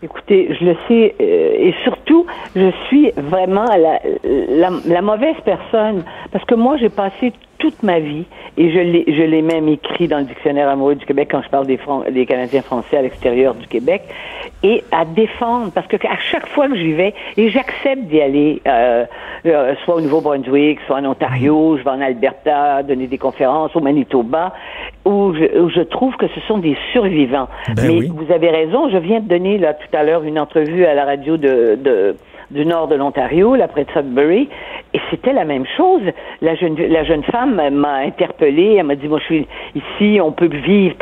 [0.00, 6.04] Écoutez, je le sais, euh, et surtout, je suis vraiment la, la, la mauvaise personne,
[6.30, 8.24] parce que moi, j'ai passé toute ma vie,
[8.56, 11.48] et je l'ai, je l'ai même écrit dans le dictionnaire amoureux du Québec quand je
[11.48, 14.02] parle des, Fran- des Canadiens français à l'extérieur du Québec,
[14.62, 18.62] et à défendre, parce que à chaque fois que j'y vais, et j'accepte d'y aller,
[18.66, 19.04] euh,
[19.46, 23.80] euh, soit au Nouveau-Brunswick, soit en Ontario, je vais en Alberta donner des conférences, au
[23.80, 24.54] Manitoba,
[25.04, 27.48] où je, où je trouve que ce sont des survivants.
[27.74, 28.12] Ben Mais oui.
[28.14, 31.04] vous avez raison, je viens de donner là tout à l'heure une entrevue à la
[31.04, 32.16] radio de, de
[32.50, 34.48] du nord de l'Ontario, là près de Sudbury,
[34.94, 36.02] et c'était la même chose.
[36.40, 40.32] La jeune la jeune femme m'a interpellée, elle m'a dit moi je suis ici, on
[40.32, 40.96] peut vivre.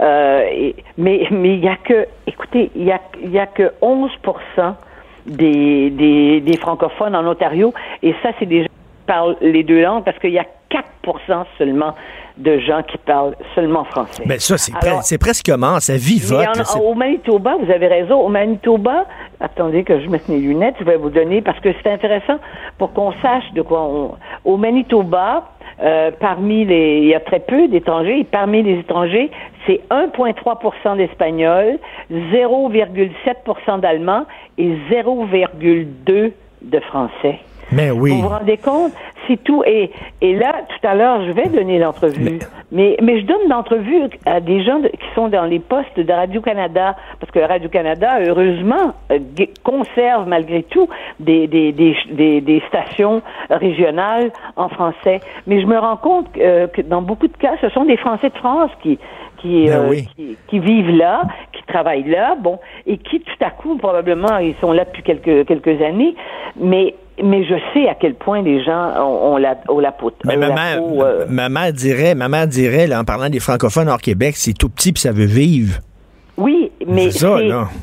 [0.00, 4.10] Euh, mais mais il y a que écoutez, il y a y a que 11
[5.26, 9.80] des, des des francophones en Ontario et ça c'est des gens qui parlent les deux
[9.82, 11.94] langues parce qu'il y a 4% seulement
[12.38, 14.22] de gens qui parlent seulement français.
[14.26, 16.40] Ben ça, c'est, Alors- pre- c'est presque mort, ça vivote.
[16.40, 18.20] mais en- là, au Manitoba, vous avez raison.
[18.20, 19.04] Au Manitoba,
[19.40, 22.38] attendez que je mette mes lunettes, je vais vous donner parce que c'est intéressant
[22.78, 24.14] pour qu'on sache de quoi on.
[24.44, 25.48] Au Manitoba,
[25.82, 28.20] euh, parmi les, il y a très peu d'étrangers.
[28.20, 29.30] Et parmi les étrangers,
[29.66, 31.78] c'est 1,3% d'Espagnols,
[32.10, 34.24] 0,7% d'Allemands
[34.58, 37.38] et 0,2 de Français.
[37.72, 38.10] Mais oui.
[38.12, 38.92] Vous vous rendez compte?
[39.28, 39.62] C'est tout.
[39.64, 42.40] Et, et là, tout à l'heure, je vais donner l'entrevue.
[42.72, 46.12] Mais, mais je donne l'entrevue à des gens de- qui sont dans les postes de
[46.12, 46.96] Radio-Canada.
[47.20, 49.18] Parce que Radio-Canada, heureusement, euh,
[49.62, 50.88] conserve malgré tout
[51.20, 55.20] des, des, des, des, des stations régionales en français.
[55.46, 58.30] Mais je me rends compte euh, que dans beaucoup de cas, ce sont des Français
[58.30, 58.98] de France qui,
[59.38, 60.08] qui, Ben euh, oui.
[60.16, 64.54] qui, qui vivent là, qui travaillent là, bon, et qui tout à coup, probablement, ils
[64.56, 66.14] sont là depuis quelques, quelques années,
[66.56, 70.12] mais mais je sais à quel point les gens ont, ont la, ont la peau.
[70.24, 71.26] Mais ont ma la mère, peau, euh,
[71.72, 75.00] dirait, ma mère dirait, là, en parlant des francophones hors Québec, c'est tout petit puis
[75.00, 75.78] ça veut vivre.
[76.38, 77.26] Oui, mais C'est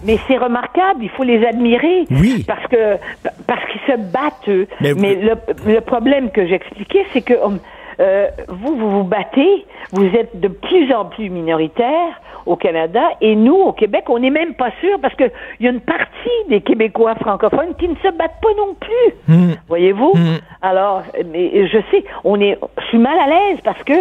[0.05, 2.05] mais remarquable, il faut les admirer.
[2.09, 2.43] Oui.
[2.47, 2.97] Parce que
[3.45, 4.67] parce qu'ils se battent eux.
[4.81, 5.21] Mais Mais, vous-
[5.67, 7.33] le, le problème que j'expliquais, c'est que
[7.99, 13.35] euh, vous vous vous battez, vous êtes de plus en plus minoritaire au Canada et
[13.35, 15.25] nous au Québec, on n'est même pas sûr parce que
[15.59, 16.05] il y a une partie
[16.49, 19.13] des Québécois francophones qui ne se battent pas non plus.
[19.35, 19.53] Hmm.
[19.67, 20.13] Voyez-vous?
[20.61, 23.93] Alors, mais je sais, on est, je suis mal à l'aise parce que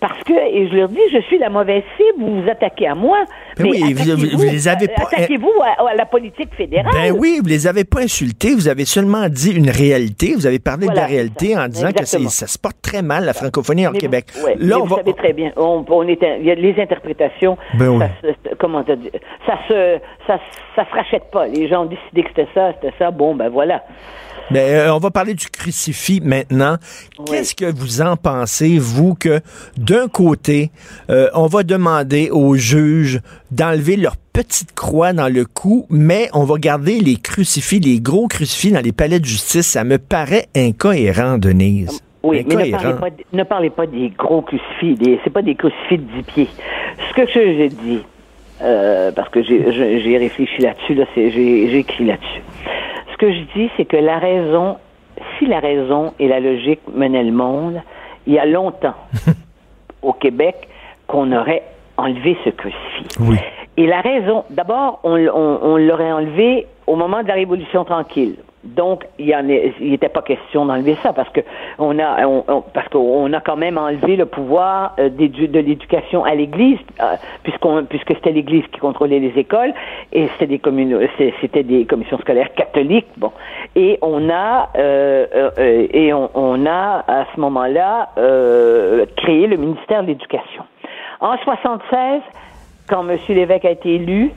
[0.00, 2.24] parce que et je leur dis, je suis la mauvaise cible.
[2.24, 3.18] Vous vous attaquez à moi.
[3.58, 6.92] Ben oui, vous- vous les avez pas- Attaquez-vous à, à la politique fédérale.
[6.92, 10.58] Ben oui, vous les avez pas insultés, vous avez seulement dit une réalité, vous avez
[10.58, 13.98] parlé de la réalité en disant que ça se porte très mal, la francophonie Mais
[13.98, 14.26] Québec.
[14.44, 14.96] ouais, Là, mais on vous va...
[14.96, 15.52] savez très bien.
[15.56, 17.56] On, on est, il y a les interprétations.
[17.78, 18.04] Ben oui.
[18.22, 19.10] ça, comment dit-
[19.46, 20.38] ça se, ça,
[20.76, 21.46] ça se rachète pas.
[21.46, 23.10] Les gens ont décidé que c'était ça, c'était ça.
[23.10, 23.82] Bon, ben voilà.
[24.50, 26.76] Ben, euh, on va parler du crucifix maintenant.
[27.26, 29.40] Qu'est-ce que vous en pensez, vous, que
[29.78, 30.70] d'un côté,
[31.08, 33.20] euh, on va demander aux juges
[33.50, 38.26] d'enlever leur petite croix dans le cou, mais on va garder les crucifix, les gros
[38.26, 39.66] crucifix dans les palais de justice?
[39.66, 42.02] Ça me paraît incohérent, Denise.
[42.24, 44.94] Oui, mais ne parlez, pas, de- ne parlez pas des gros crucifix.
[44.94, 46.48] Des, c'est pas des crucifix de 10 pieds.
[47.10, 48.02] Ce que je- j'ai dit,
[48.62, 52.42] euh, parce que j'ai, réfléchi là-dessus, là, c'est, j'ai, j'ai écrit là-dessus.
[53.12, 54.76] Ce que je dis, c'est que la raison,
[55.38, 57.80] si la raison et la logique menaient le monde,
[58.26, 58.94] il y a longtemps,
[60.02, 60.68] au Québec,
[61.06, 61.62] qu'on aurait
[61.96, 63.18] enlevé ce crucifix.
[63.20, 63.36] Oui.
[63.76, 67.84] Et la raison, d'abord, on, l- on- on l'aurait enlevé au moment de la Révolution
[67.84, 68.36] tranquille.
[68.64, 69.36] Donc, il
[69.80, 71.40] n'était pas question d'enlever ça parce que
[71.78, 76.24] on a, on- on- parce qu'on a quand même enlevé le pouvoir euh, de l'éducation
[76.24, 79.74] à l'Église, euh, puisqu'on, puisque c'était l'Église qui contrôlait les écoles
[80.12, 80.98] et c'était des communes,
[81.40, 83.06] c'était des commissions scolaires catholiques.
[83.18, 83.32] Bon,
[83.76, 85.26] et on a, euh,
[85.58, 88.08] euh, et on, on a à ce moment-là
[89.16, 90.64] créé le ministère de l'Éducation.
[91.20, 92.20] En 76,
[92.88, 93.18] quand M.
[93.28, 94.30] Lévesque a été élu,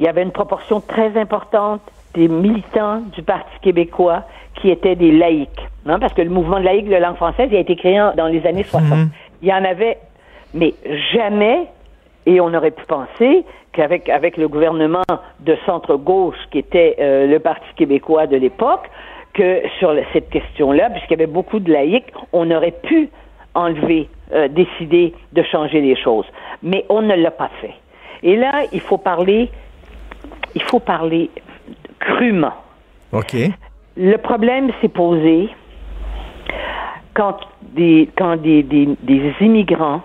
[0.00, 1.80] il y avait une proportion très importante
[2.18, 4.24] des militants du Parti québécois
[4.56, 5.48] qui étaient des laïcs.
[5.86, 8.12] hein, parce que le mouvement de laïcs de langue française il a été créé en-
[8.14, 9.08] dans les années 60.
[9.42, 9.98] Il y en avait,
[10.52, 10.74] mais
[11.14, 11.66] jamais,
[12.26, 15.04] et on aurait pu penser qu'avec avec le gouvernement
[15.40, 18.90] de centre-gauche qui était euh, le Parti québécois de l'époque,
[19.32, 23.08] que sur le- cette question-là, puisqu'il y avait beaucoup de laïcs, on aurait pu
[23.54, 26.26] enlever, euh, décider de changer les choses.
[26.62, 27.74] Mais on ne l'a pas fait.
[28.24, 29.48] Et là, il faut parler,
[30.56, 31.30] il faut parler
[31.98, 32.54] crûment.
[33.12, 33.36] OK.
[33.96, 35.48] Le problème s'est posé
[37.14, 37.38] quand
[37.74, 40.02] des, quand des, des, des immigrants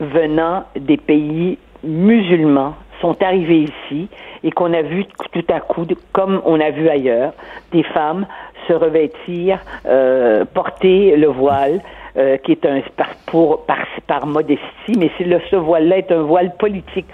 [0.00, 4.08] venant des pays musulmans sont arrivés ici
[4.42, 7.32] et qu'on a vu tout à coup, comme on a vu ailleurs,
[7.72, 8.26] des femmes
[8.66, 11.80] se revêtir, euh, porter le voile,
[12.16, 16.22] euh, qui est un par, pour, par, par modestie, mais le, ce voile-là est un
[16.22, 17.06] voile politique.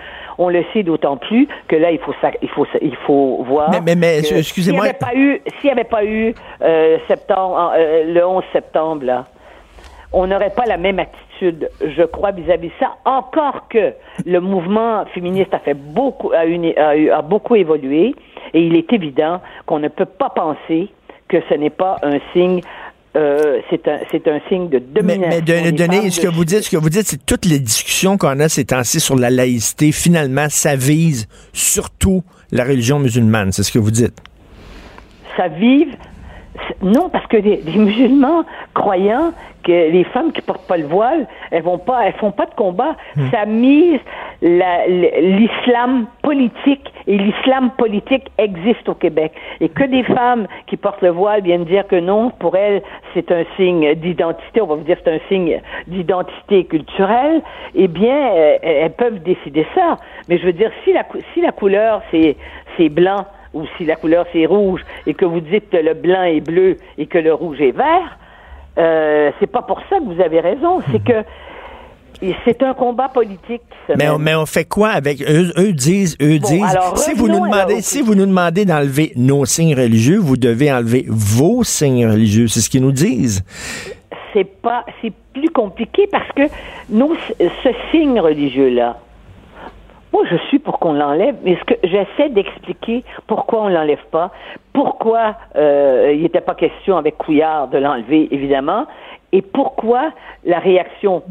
[0.45, 3.71] On le sait d'autant plus que là, il faut, ça, il faut, il faut voir.
[3.71, 4.85] Mais- mais- mais, que excusez-moi.
[4.87, 8.43] S'il n'y avait pas eu, s'il y avait pas eu euh, septembre, euh, le 11
[8.53, 9.27] septembre, là,
[10.13, 12.97] on n'aurait pas la même attitude, je crois, vis-à-vis de ça.
[13.05, 13.93] Encore que
[14.27, 18.15] le mouvement féministe a fait beaucoup, a, a beaucoup évolué,
[18.53, 20.89] et il est évident qu'on ne peut pas penser
[21.29, 22.61] que ce n'est pas un signe.
[23.17, 25.29] Euh, c'est un, c'est un signe de Mais, domination.
[25.29, 27.25] mais de- des Denis, femmes, ce de- que vous dites, ce que vous dites, c'est
[27.27, 32.65] toutes les discussions qu'on a ces temps-ci sur la laïcité, finalement, ça vise surtout la
[32.65, 33.53] religion musulmane.
[33.53, 34.19] C'est ce que vous dites.
[35.37, 35.95] ça vive.
[36.83, 41.63] Non, parce que des musulmans croyants que les femmes qui portent pas le voile, elles
[41.63, 42.97] vont pas, elles font pas de combat.
[43.31, 44.01] Ça mise
[44.43, 49.33] la- l'islam politique et l'islam politique existe au Québec.
[49.61, 52.83] Et que des femmes qui portent le voile viennent dire que non, pour elles,
[53.15, 57.43] c'est un signe d'identité, on va vous dire c'est un signe d'identité culturelle,
[57.77, 59.99] eh bien, euh, elles peuvent décider ça.
[60.29, 62.37] Mais je veux dire, si la, si la couleur, c'est,
[62.77, 66.23] c'est blanc, ou si la couleur c'est rouge et que vous dites que le blanc
[66.23, 68.19] est bleu et que le rouge est vert,
[68.79, 70.81] euh, c'est pas pour ça que vous avez raison.
[70.91, 71.25] C'est que
[72.23, 73.63] et c'est un combat politique.
[73.97, 74.23] Mais on, mène.
[74.23, 75.53] mais on fait quoi avec eux?
[75.59, 79.13] Eux disent, eux Bon, disent, alors, si vous nous demandez, si vous nous demandez d'enlever
[79.17, 82.47] nos signes religieux, vous devez enlever vos signes religieux.
[82.47, 83.45] C'est ce qu'ils nous disent.
[84.33, 86.43] c'est pas c'est plus compliqué parce que
[86.91, 88.99] nous ce signe religieux là
[90.13, 94.31] moi je suis pour qu'on l'enlève mais ce que j'essaie d'expliquer pourquoi on l'enlève pas?
[94.73, 98.87] Pourquoi euh, il n'était pas question avec Couillard de l'enlever évidemment?
[99.33, 100.13] Et pourquoi
[100.45, 101.23] la réaction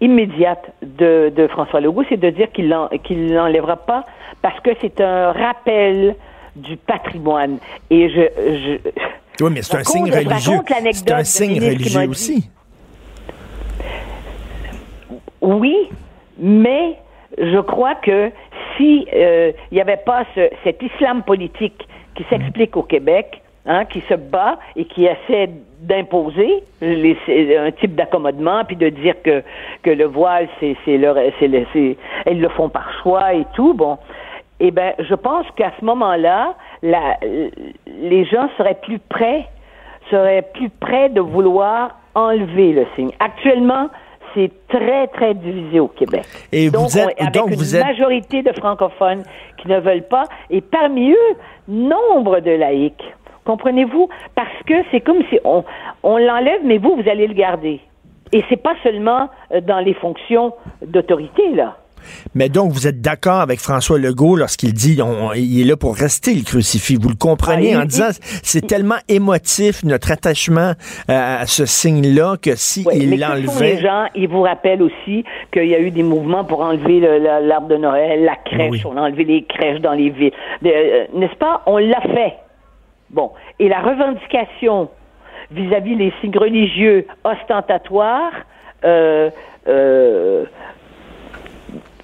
[0.00, 2.74] immédiate de, de François Legault c'est de dire qu'il
[3.04, 4.04] qu'il l'enlèvera pas
[4.42, 6.16] parce que c'est un rappel
[6.56, 7.58] du patrimoine
[7.90, 10.58] et je, je Oui, mais c'est un signe religieux.
[10.92, 12.50] C'est un signe religieux aussi.
[15.40, 15.88] Oui,
[16.38, 16.96] mais
[17.38, 18.30] je crois que
[18.76, 23.84] si euh, il n'y avait pas ce- cet islam politique qui s'explique au Québec, hein,
[23.84, 29.42] qui se bat et qui essaie d'imposer c'est un type d'accommodement, puis de dire que
[29.90, 33.96] le voile c'est leur c'est le- c'est elles le font par choix et tout, bon.
[34.62, 39.46] Eh ben, je pense qu'à ce moment-là, les gens seraient plus prêts,
[40.10, 43.10] seraient plus prêts de vouloir enlever le signe.
[43.20, 43.88] Actuellement,
[44.34, 46.24] c'est très, très divisé au Québec.
[46.52, 49.22] Et vous donc, êtes- on- avec donc une vous êtes- majorité de francophones
[49.58, 51.36] qui ne veulent pas, et parmi eux,
[51.68, 53.02] nombre de laïcs.
[53.44, 54.08] Comprenez-vous?
[54.34, 55.64] Parce que c'est comme si on,
[56.02, 57.80] on l'enlève, mais vous, vous allez le garder.
[58.32, 60.52] Et c'est pas seulement euh, dans les fonctions
[60.86, 61.76] d'autorité, là.
[62.34, 65.96] Mais donc, vous êtes d'accord avec François Legault lorsqu'il dit on- il est là pour
[65.96, 66.96] rester le crucifix.
[67.00, 68.08] Vous le comprenez Ah, il- en disant
[68.42, 70.72] c'est tellement émotif notre attachement
[71.10, 73.74] euh, à ce signe-là que si Oui, il l'enlevait.
[73.76, 77.18] les gens, ils vous rappellent aussi qu'il y a eu des mouvements pour enlever le-
[77.18, 78.82] la- l'arbre de Noël, la crèche, Oui.
[78.84, 80.32] on a enlevé les crèches dans les villes.
[80.64, 81.62] Euh, N'est-ce pas?
[81.66, 82.34] On l'a fait.
[83.10, 83.32] Bon.
[83.58, 84.88] Et la revendication
[85.50, 88.32] vis-à-vis les signes religieux ostentatoires,
[88.84, 89.30] euh,
[89.68, 90.44] euh,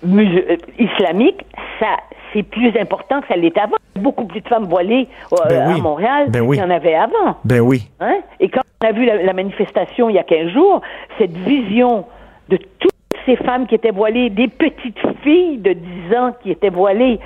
[0.05, 1.45] euh, islamiques,
[1.81, 1.97] ça,
[2.33, 3.77] c'est plus important que ça l'était avant.
[3.97, 5.79] Beaucoup plus de femmes voilées euh, Ben à.
[5.79, 6.57] Montréal Ben oui.
[6.57, 7.37] qu'il y en avait avant.
[7.45, 7.89] Ben oui.
[8.01, 8.19] Hein?
[8.41, 10.83] Et quand on a vu la, la manifestation il y a 15 jours,
[11.19, 12.05] cette vision
[12.49, 12.93] de toutes
[13.25, 17.19] ces femmes qui étaient voilées, des petites filles de 10 ans qui étaient voilées.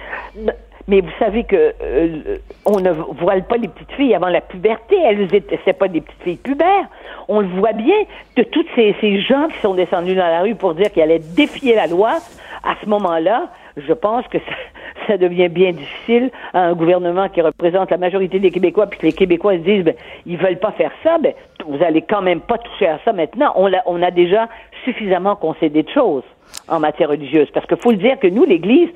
[0.88, 4.96] Mais vous savez que euh, on ne voile pas les petites filles avant la puberté.
[4.96, 6.88] Elles étaient c'est pas des petites filles pubères.
[7.28, 7.96] On le voit bien
[8.36, 11.74] de toutes ces, gens qui sont descendus dans la rue pour dire qu'ils allaient défier
[11.74, 12.18] la loi.
[12.64, 14.38] À ce moment-là, je pense que
[15.06, 19.06] ça, devient bien difficile à un gouvernement qui représente la majorité des Québécois, puis que
[19.06, 19.94] les Québécois se disent, ben,
[20.26, 21.32] ils veulent pas faire ça, ben,
[21.66, 23.52] vous allez quand même pas toucher à ça maintenant.
[23.54, 24.48] On, l'a- on a déjà
[24.84, 26.24] suffisamment concédé de choses
[26.68, 27.48] en matière religieuse.
[27.52, 28.88] Parce qu'il faut le dire que nous, l'Église,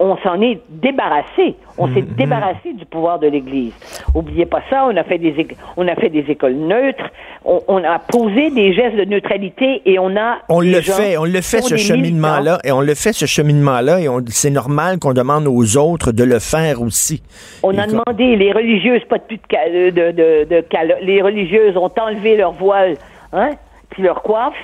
[0.00, 1.56] on s'en est débarrassé.
[1.76, 3.72] On s'est débarrassé du pouvoir de l'Église.
[4.14, 7.04] Oubliez pas ça, on a fait des, on a fait des écoles neutres,
[7.44, 10.38] on, on a posé des gestes de neutralité et on a...
[10.48, 14.08] On le fait, on le fait ce cheminement-là, et on le fait ce cheminement-là, et
[14.28, 17.22] c'est normal qu'on demande aux autres de le faire aussi.
[17.62, 21.20] On Et a demandé, les religieuses, pas de plus de, de, de, de calo- les
[21.22, 22.94] religieuses ont enlevé leur voile,
[23.32, 23.50] hein,
[23.90, 24.54] puis leur coiffe.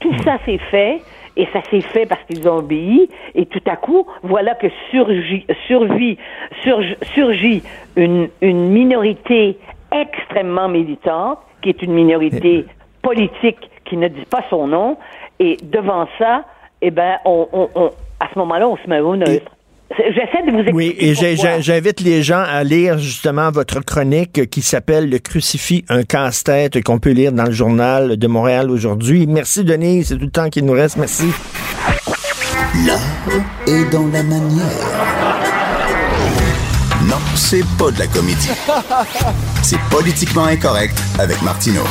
[0.00, 1.00] Tout ça s'est fait,
[1.36, 5.46] et ça s'est fait parce qu'ils ont obéi, et tout à coup, voilà que surgit,
[5.66, 6.16] survit,
[6.64, 7.62] surg- surgit
[7.96, 9.58] une, une minorité
[9.92, 12.64] extrêmement militante, qui est une minorité
[13.02, 14.96] politique qui ne dit pas son nom,
[15.38, 16.44] et devant ça,
[16.82, 19.52] eh ben, on, on, on- à ce moment-là, on se met au neutre.
[19.90, 20.72] J'essaie de vous expliquer.
[20.74, 21.14] Oui, et
[21.62, 26.98] j'invite les gens à lire justement votre chronique qui s'appelle Le crucifix, un casse-tête qu'on
[26.98, 29.26] peut lire dans le journal de Montréal aujourd'hui.
[29.26, 30.96] Merci Denis, c'est tout le temps qu'il nous reste.
[30.96, 31.26] Merci.
[32.86, 32.98] L'art
[33.66, 34.66] est dans la manière.
[37.08, 38.50] Non, c'est pas de la comédie.
[39.62, 41.84] C'est politiquement incorrect avec Martineau.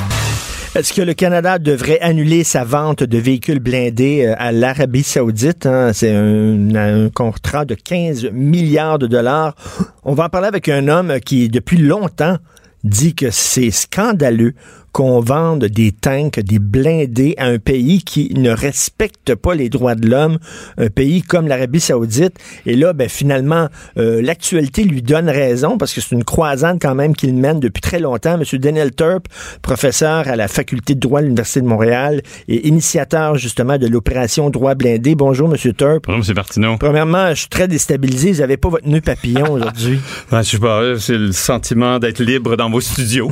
[0.76, 5.66] Est-ce que le Canada devrait annuler sa vente de véhicules blindés euh, à l'Arabie saoudite?
[5.66, 5.94] hein?
[5.94, 9.56] C'est un, un contrat de 15 milliards de dollars.
[10.04, 12.40] On va en parler avec un homme qui, depuis longtemps,
[12.84, 14.54] dit que c'est scandaleux
[14.96, 19.94] qu'on vende des tanks, des blindés à un pays qui ne respecte pas les droits
[19.94, 20.38] de l'homme,
[20.78, 22.40] un pays comme l'Arabie saoudite.
[22.66, 23.68] Et là, ben, finalement,
[23.98, 27.82] euh, l'actualité lui donne raison parce que c'est une croisade quand même qu'il mène depuis
[27.82, 28.38] très longtemps.
[28.38, 29.28] Monsieur Daniel Turp,
[29.62, 34.50] professeur à la faculté de droit de l'Université de Montréal et initiateur justement de l'opération
[34.50, 35.14] droit blindé.
[35.16, 36.06] Bonjour, Monsieur Turp.
[36.08, 36.36] Bonjour, M.
[36.38, 36.78] Martineau.
[36.78, 38.32] Premièrement, je suis très déstabilisé.
[38.32, 40.00] Vous n'avez pas votre nœud papillon aujourd'hui.
[40.32, 43.32] Ouais, je sais pas, c'est le sentiment d'être libre dans vos studios.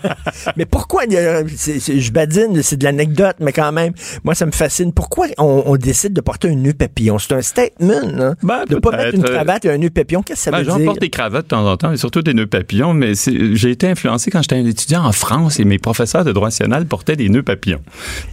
[0.56, 0.93] mais pourquoi,
[1.56, 3.92] c'est- je badine, c'est de l'anecdote, mais quand même,
[4.24, 4.92] moi, ça me fascine.
[4.92, 7.18] Pourquoi on, on décide de porter un nœud papillon?
[7.18, 8.34] C'est un statement, hein?
[8.42, 10.22] Ben, de pas mettre une cravate et un nœud papillon.
[10.22, 10.86] Qu'est-ce que ça Ben, veut J'en dire?
[10.86, 13.88] porte des cravates de temps en temps, et surtout des nœuds papillons, mais j'ai été
[13.88, 17.28] influencé quand j'étais un étudiant en France et mes professeurs de droit national portaient des
[17.28, 17.82] nœuds papillons.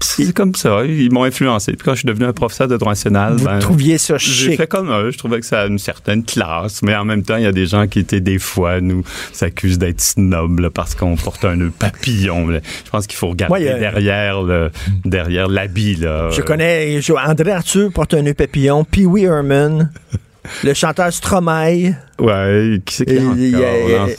[0.01, 1.73] C'est comme ça, ils m'ont influencé.
[1.73, 4.55] Puis quand je suis devenu un professeur de droit national, Vous ben, trouviez ça j'ai
[4.55, 5.11] fait comme eux.
[5.11, 7.51] Je trouvais que ça a une certaine classe, mais en même temps, il y a
[7.51, 9.03] des gens qui étaient des fois nous
[9.33, 12.50] s'accusent d'être snobs là, parce qu'on porte un nœud papillon.
[12.85, 14.69] Je pense qu'il faut regarder Ouais, derrière le
[15.05, 16.29] derrière l'habit là.
[16.31, 19.91] Je connais je- André Arthur porte un nœud papillon, Pee Wee Herman,
[20.63, 23.55] le chanteur Stromae, Ouais, qui c'est qui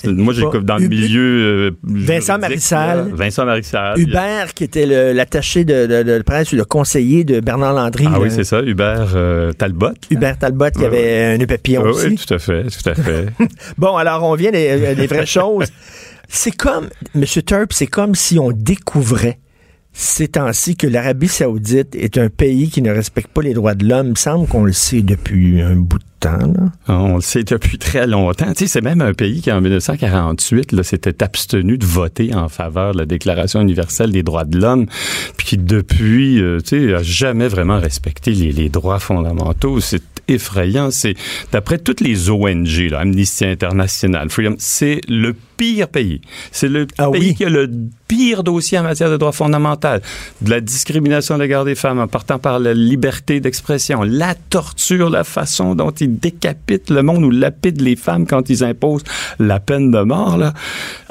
[0.09, 1.21] Moi, j'écoute dans le milieu.
[1.21, 3.11] euh, Vincent Marissal.
[3.15, 3.97] Vincent Marissal.
[3.97, 8.07] Hubert, qui était l'attaché de, de, presse, le conseiller de Bernard Landry.
[8.13, 9.93] Ah oui, c'est ça, Hubert euh, Talbot.
[10.11, 12.07] Hubert Talbot, qui avait un nœud papillon Oui, aussi.
[12.09, 13.27] oui, tout à fait, tout à fait.
[13.79, 15.69] Bon, alors on vient des, des vraies choses.
[16.35, 17.25] C'est comme, M.
[17.27, 19.39] Turp, c'est comme si on découvrait
[19.93, 23.87] ces temps-ci que l'Arabie saoudite est un pays qui ne respecte pas les droits de
[23.87, 24.07] l'homme.
[24.07, 26.39] Il me semble qu'on le sait depuis un bout de temps.
[26.39, 26.73] Là.
[26.89, 28.51] On le sait depuis très longtemps.
[28.55, 32.49] Tu sais, c'est même un pays qui, en 1948, là, s'était abstenu de voter en
[32.49, 34.87] faveur de la Déclaration universelle des droits de l'homme,
[35.37, 39.81] puis qui, depuis, euh, tu sais, a jamais vraiment respecté les, les droits fondamentaux.
[39.81, 40.91] C'est effrayant.
[40.91, 41.15] C'est,
[41.53, 46.21] d'après toutes les ONG, là, Amnesty International, Freedom, c'est le pire pays.
[46.51, 47.35] C'est le Ah pays oui?
[47.37, 47.71] qui a le
[48.09, 50.01] pire dossier en matière de droits fondamentaux.
[50.41, 55.09] De la discrimination à l'égard des femmes, en partant par la liberté d'expression, la torture,
[55.09, 59.05] la façon dont ils décapitent le monde ou lapident les femmes quand ils imposent
[59.39, 60.53] la peine de mort, là.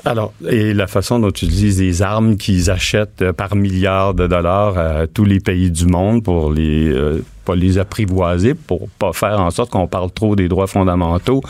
[0.04, 4.26] Alors, et la façon dont ils utilisent les armes qu'ils achètent euh, par milliards de
[4.26, 9.14] dollars à tous les pays du monde pour les, euh, pas les apprivoiser, pour pas
[9.14, 11.42] faire en sorte qu'on parle trop des droits fondamentaux,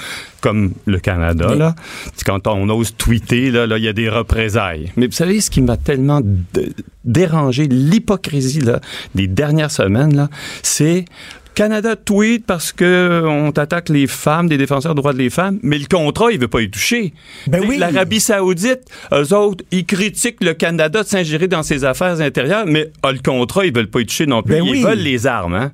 [0.41, 1.75] comme le Canada, là.
[2.25, 4.91] Quand on ose tweeter, là, là, il y a des représailles.
[4.95, 6.21] Mais vous savez, ce qui m'a tellement
[7.03, 8.79] dérangé, l'hypocrisie, là,
[9.15, 10.29] des dernières semaines, là,
[10.63, 11.05] c'est
[11.53, 15.77] Canada tweet parce que on t'attaque les femmes, des défenseurs des droits des femmes, mais
[15.77, 17.13] le contrat, il veut pas y toucher.
[17.47, 17.77] Ben oui.
[17.77, 18.81] L'Arabie Saoudite,
[19.11, 23.19] eux autres, ils critiquent le Canada de s'ingérer dans ses affaires intérieures, mais ah, le
[23.19, 24.55] contrat, ils veulent pas y toucher non plus.
[24.55, 24.83] Ben ils oui.
[24.83, 25.71] veulent les armes, hein.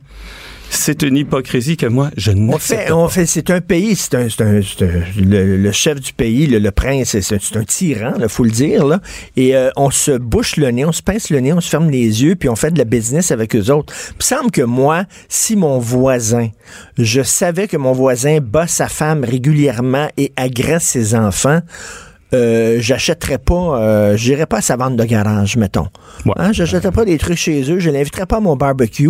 [0.70, 2.96] C'est une hypocrisie que moi, je n'accepte pas.
[2.96, 6.46] on fait, c'est un pays, c'est un, c'est un- un- le, le chef du pays,
[6.48, 9.02] le, le prince, c'est un, c'est un tyran, il faut le dire, là.
[9.36, 11.90] Et euh, on se bouche le nez, on se pince le nez, on se ferme
[11.90, 13.94] les yeux, puis on fait de la business avec eux autres.
[14.12, 16.50] Il me semble que moi, si mon voisin,
[16.98, 21.62] je savais que mon voisin bat sa femme régulièrement et agresse ses enfants,
[22.34, 25.88] euh, j'achèterais pas, euh, j'irais pas à sa vente de garage, mettons.
[26.26, 26.34] Ouais.
[26.38, 29.10] Hein, j'achèterais pas des trucs chez eux, je l'inviterais pas à mon barbecue.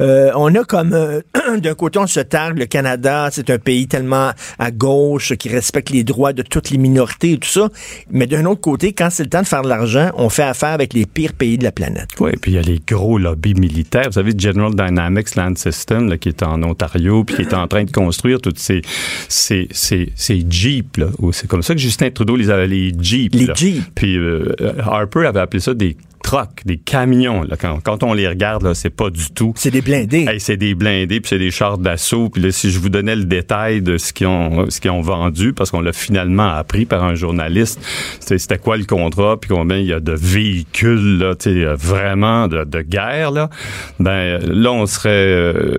[0.00, 1.20] Euh, on a comme, euh,
[1.58, 5.90] d'un côté, on se targue, le Canada, c'est un pays tellement à gauche qui respecte
[5.90, 7.68] les droits de toutes les minorités et tout ça.
[8.10, 10.70] Mais d'un autre côté, quand c'est le temps de faire de l'argent, on fait affaire
[10.70, 12.10] avec les pires pays de la planète.
[12.20, 14.04] Oui, puis il y a les gros lobbies militaires.
[14.06, 17.66] Vous savez, General Dynamics Land System, là, qui est en Ontario, puis qui est en
[17.66, 18.82] train de construire toutes ces,
[19.28, 21.00] ces, ces, ces Jeeps.
[21.32, 23.34] C'est comme ça que Justin Trudeau les avait, les Jeeps.
[23.34, 23.54] Les là.
[23.54, 23.90] Jeeps.
[23.94, 27.42] Puis euh, Harper avait appelé ça des trucks, des camions.
[27.42, 27.56] Là.
[27.58, 29.52] Quand, quand on les regarde, là, c'est pas du tout.
[29.56, 30.26] C'est des blindés.
[30.28, 32.28] Hey, c'est des blindés, puis c'est des chars d'assaut.
[32.28, 35.00] Puis là, si je vous donnais le détail de ce qu'ils ont, ce qu'ils ont
[35.00, 37.80] vendu, parce qu'on l'a finalement appris par un journaliste,
[38.20, 42.64] c'était quoi le contrat, puis combien il y a de véhicules, là, euh, vraiment de,
[42.64, 43.50] de guerre, là.
[43.98, 45.76] Ben là, on serait, euh,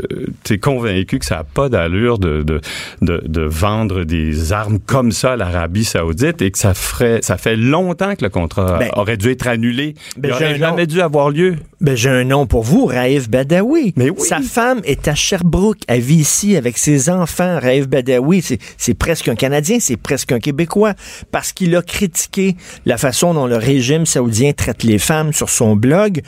[0.61, 2.61] convaincu que ça n'a pas d'allure de, de,
[3.01, 7.37] de, de vendre des armes comme ça à l'Arabie Saoudite et que ça ferait, ça
[7.37, 9.95] fait longtemps que le contrat Ben, aurait dû être annulé.
[10.17, 10.93] ben, il j'ai aurait jamais nom.
[10.93, 11.55] dû avoir lieu.
[11.79, 13.93] Ben, j'ai un nom pour vous, Raif Badawi.
[13.95, 14.27] Mais oui.
[14.27, 15.79] Sa femme est à Sherbrooke.
[15.87, 17.57] Elle vit ici avec ses enfants.
[17.59, 20.93] Raif Badawi, c'est, c'est presque un Canadien, c'est presque un Québécois.
[21.31, 22.55] Parce qu'il a critiqué
[22.85, 26.21] la façon dont le régime saoudien traite les femmes sur son blog.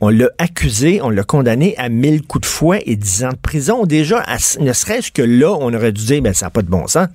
[0.00, 3.36] On l'a accusé, on l'a condamné à 1000 coups de fouet et 10 ans de
[3.36, 3.84] prison.
[3.86, 6.68] Déjà, à- ne serait-ce que là, on aurait dû dire, ben, ça n'a pas de
[6.68, 7.06] bon sens.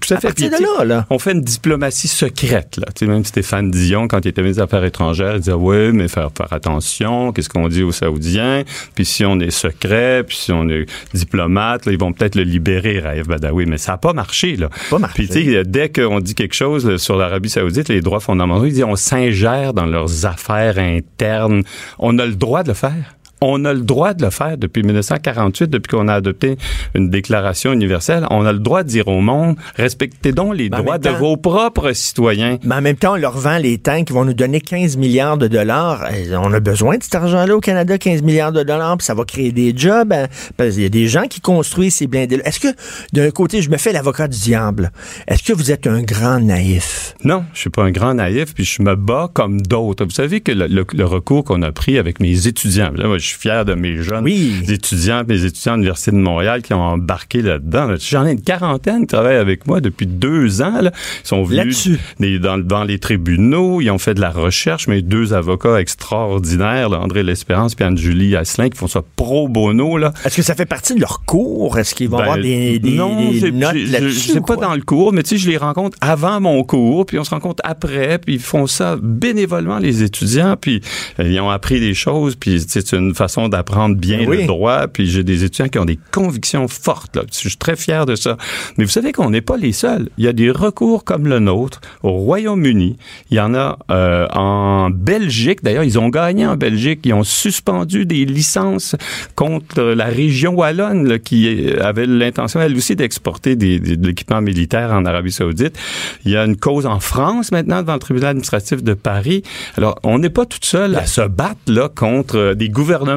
[0.00, 0.28] Tout à, À fait.
[0.28, 1.06] partir Puis, de tu sais, là, là.
[1.10, 2.76] On fait une diplomatie secrète.
[2.76, 2.86] Là.
[2.94, 5.92] Tu sais, même Stéphane Dion, quand il était ministre des Affaires étrangères, il disait Oui,
[5.92, 8.64] mais faire, faire attention, qu'est-ce qu'on dit aux Saoudiens?
[8.94, 12.42] Puis si on est secret, puis si on est diplomate, là, ils vont peut-être le
[12.42, 13.66] libérer, Raif Badawi.
[13.66, 14.56] Mais ça n'a pas marché.
[14.56, 14.68] Là.
[14.90, 15.14] Pas marché.
[15.14, 18.66] Puis tu sais, dès qu'on dit quelque chose là, sur l'Arabie Saoudite, les droits fondamentaux,
[18.66, 21.62] ils disent on s'ingère dans leurs affaires internes.
[21.98, 23.16] On a le droit de le faire.
[23.40, 26.56] On a le droit de le faire depuis 1948, depuis qu'on a adopté
[26.94, 28.26] une déclaration universelle.
[28.30, 31.92] On a le droit de dire au monde, respectez donc les droits de vos propres
[31.92, 32.58] citoyens.
[32.64, 35.38] Mais en même temps, on leur vend les tanks qui vont nous donner 15 milliards
[35.38, 36.04] de dollars.
[36.12, 39.14] Eh, On a besoin de cet argent-là au Canada, 15 milliards de dollars, puis ça
[39.14, 40.12] va créer des jobs.
[40.12, 40.26] hein,
[40.56, 42.68] parce qu'il y a des gens qui construisent ces blindés Est-ce que,
[43.12, 44.90] d'un côté, je me fais l'avocat du diable,
[45.26, 47.14] est-ce que vous êtes un grand naïf?
[47.24, 50.04] Non, je suis pas un grand naïf, puis je me bats comme d'autres.
[50.04, 53.18] Vous savez que le, le- le recours qu'on a pris avec mes étudiants, là, moi,
[53.18, 54.52] je suis fier de mes jeunes Oui.
[54.68, 57.94] étudiants, mes étudiants à l'Université de Montréal qui ont embarqué là-dedans.
[57.98, 60.80] J'en ai une quarantaine qui travaillent avec moi depuis deux ans.
[60.80, 60.90] Là.
[61.24, 61.88] Ils sont venus
[62.20, 66.88] des- dans, dans les tribunaux, ils ont fait de la recherche, mais deux avocats extraordinaires,
[66.88, 69.98] là, André L'Espérance et Anne-Julie Asselin, qui font ça pro bono.
[70.24, 71.78] Est-ce que ça fait partie de leur cours?
[71.78, 74.30] Est-ce qu'ils vont Ben, avoir des, des, non, des notes je- je- là-dessus?
[74.32, 77.18] C'est pas dans le cours, mais tu sais, je les rencontre avant mon cours, puis
[77.18, 80.80] on se rencontre après, puis ils font ça bénévolement, les étudiants, puis
[81.20, 84.38] euh, ils ont appris des choses, puis c'est une façon d'apprendre bien Oui.
[84.42, 87.22] le droit, puis j'ai des étudiants qui ont des convictions fortes, là.
[87.30, 88.36] Je suis très fier de ça.
[88.76, 90.08] Mais vous savez qu'on n'est pas les seuls.
[90.18, 92.96] Il y a des recours comme le nôtre au Royaume-Uni.
[93.30, 95.62] Il y en a euh, en Belgique.
[95.62, 97.00] D'ailleurs, ils ont gagné en Belgique.
[97.04, 98.94] Ils ont suspendu des licences
[99.34, 104.40] contre la région wallonne là, qui avait l'intention, elle aussi, d'exporter des, des- de l'équipement
[104.40, 105.76] militaire en Arabie saoudite.
[106.24, 109.42] Il y a une cause en France maintenant devant le tribunal administratif de Paris.
[109.76, 113.07] Alors, on n'est pas tout seul à se battre là contre des gouvernements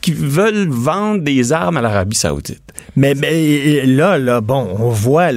[0.00, 2.62] qui veulent vendre des armes à l'Arabie saoudite.
[2.96, 3.14] Mais,
[3.84, 5.30] là, bon, on voit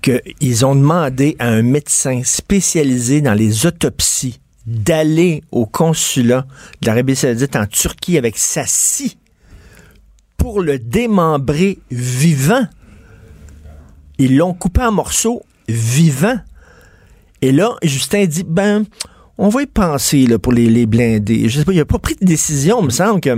[0.00, 6.46] qu'ils ont demandé à un médecin spécialisé dans les autopsies d'aller au consulat
[6.82, 9.18] de l'Arabie saoudite en Turquie avec sa scie
[10.36, 12.66] pour le démembrer vivant.
[14.18, 16.38] Ils l'ont coupé en morceaux vivant.
[17.40, 18.84] Et là, Justin dit, ben,
[19.38, 21.48] on va y penser là, pour les, les blindés.
[21.48, 23.30] Je sais pas, il a pas pris de décision, il me semble que...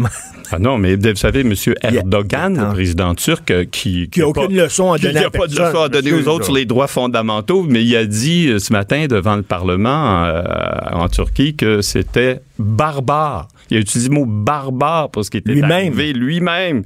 [0.50, 1.54] Ah non, mais vous savez, M.
[1.82, 4.08] Erdogan, le président turc, euh, qui...
[4.08, 6.26] Qui a aucune leçon à donner qui à a pas de leçon à donner aux
[6.26, 10.24] autres sur les droits fondamentaux, mais il a dit euh, ce matin devant le Parlement
[10.24, 10.42] euh,
[10.90, 13.48] en Turquie que c'était barbare.
[13.70, 15.70] Il a utilisé le mot barbare pour ce qui était Lui-même.
[15.70, 16.82] arrivé lui-même.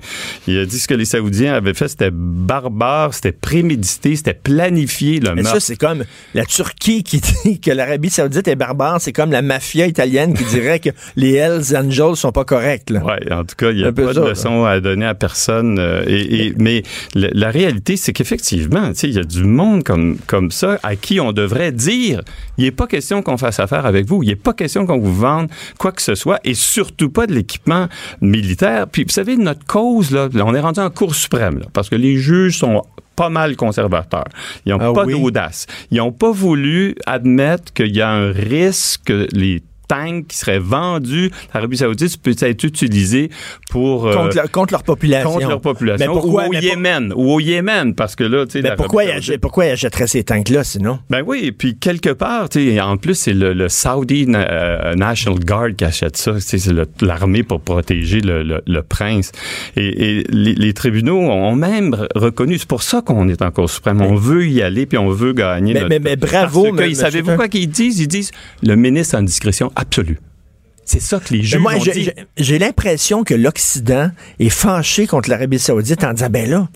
[0.47, 5.20] Il a dit ce que les Saoudiens avaient fait, c'était barbare, c'était prémédité, c'était planifié,
[5.20, 5.61] le Mais meurtre.
[5.61, 6.05] ça, c'est comme
[6.35, 9.01] la Turquie qui dit que l'Arabie Saoudite est barbare.
[9.01, 12.91] C'est comme la mafia italienne qui dirait que les Hells Angels sont pas corrects.
[12.91, 15.78] Ouais, en tout cas, il n'y a pas de leçon à donner à personne.
[15.78, 16.82] euh, et, et- mais
[17.14, 21.20] la, la réalité, c'est qu'effectivement, il y a du monde comme, comme ça à qui
[21.20, 22.20] on devrait dire
[22.57, 25.14] il n'est pas question qu'on fasse affaire avec vous, il n'est pas question qu'on vous
[25.14, 27.89] vende quoi que ce soit, et surtout pas de l'équipement
[28.20, 28.87] militaire.
[28.89, 31.97] Puis, vous savez, notre cause, là, on est rendu en Cour suprême, là, parce que
[31.97, 32.83] les juges sont
[33.16, 34.25] pas mal conservateurs.
[34.66, 35.12] Ils n'ont Ah pas oui?
[35.12, 35.66] d'audace.
[35.93, 40.59] Ils n'ont pas voulu admettre qu'il y a un risque que les tanks qui seraient
[40.59, 43.30] vendus à l'Arabie Saoudite puissent être utilisés
[43.70, 45.32] pour euh, Contre, leur- contre leur population.
[45.32, 48.24] contre leur population Mais pourquoi, ou au mais pour- Yémen ou au Yémen parce que
[48.24, 50.99] là tu sais mais pourquoi, Saoudite- pourquoi ils achèteraient ces tanks-là, sinon?
[51.11, 54.95] ben oui, et puis quelque part, tu sais, en plus, c'est le, le Saudi euh,
[54.95, 56.35] National Guard qui achète ça.
[56.35, 56.72] Tu sais, C'est
[57.03, 59.32] l'armée pour protéger le, le- le prince.
[59.76, 62.59] Et, et les, les tribunaux ont même re- reconnu.
[62.59, 64.01] C'est pour ça qu'on est en Cour suprême.
[64.01, 65.74] On veut y aller, puis on veut gagner.
[65.74, 68.01] Mais- notre- mais- mais bravo, Parce que, mais- savez-vous quoi qu'ils disent?
[68.01, 68.30] Ils disent,
[68.62, 70.18] le ministre une discrétion absolue.
[70.87, 72.11] C'est ça que les juges moi, ont j'ai- dit.
[72.37, 76.68] j'ai l'impression que l'Occident est fâché contre l'Arabie Saoudite en disant, ben là,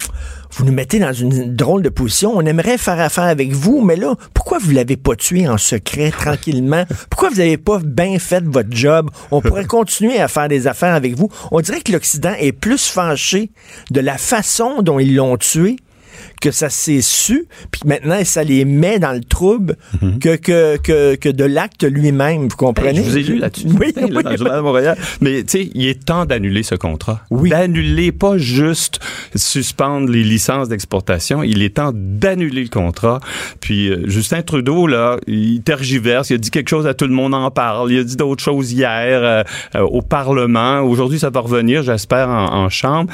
[0.53, 2.32] vous nous mettez dans une drôle de position.
[2.34, 6.11] On aimerait faire affaire avec vous, mais là, pourquoi vous l'avez pas tué en secret,
[6.11, 6.84] tranquillement?
[7.11, 9.11] Pourquoi vous n'avez pas bien fait votre job?
[9.30, 11.28] On pourrait continuer à faire des affaires avec vous.
[11.53, 13.51] On dirait que l'Occident est plus fâché
[13.90, 15.76] de la façon dont ils l'ont tué
[16.41, 19.76] que ça s'est su, puis maintenant ça les met dans le trouble
[20.20, 22.99] que, que, que, que de l'acte lui-même, vous comprenez?
[22.99, 23.66] Hey, je vous ai lu là-dessus.
[23.78, 24.99] Oui, là, oui, dans le Journal de Montréal.
[25.20, 27.20] Mais tu sais, il est temps d'annuler ce contrat.
[27.30, 27.51] Oui.
[27.51, 29.01] D'annuler, pas juste
[29.34, 31.43] suspendre les licences d'exportation.
[31.43, 33.20] Il est temps d'annuler le contrat.
[33.61, 36.30] Puis euh, Justin Trudeau, là, il tergiverse.
[36.30, 37.93] Il a dit quelque chose à tout le monde en parle.
[37.93, 39.43] Il a dit d'autres choses hier euh,
[39.74, 40.80] euh, au Parlement.
[40.80, 43.12] Aujourd'hui, ça va revenir, j'espère, en, en chambre.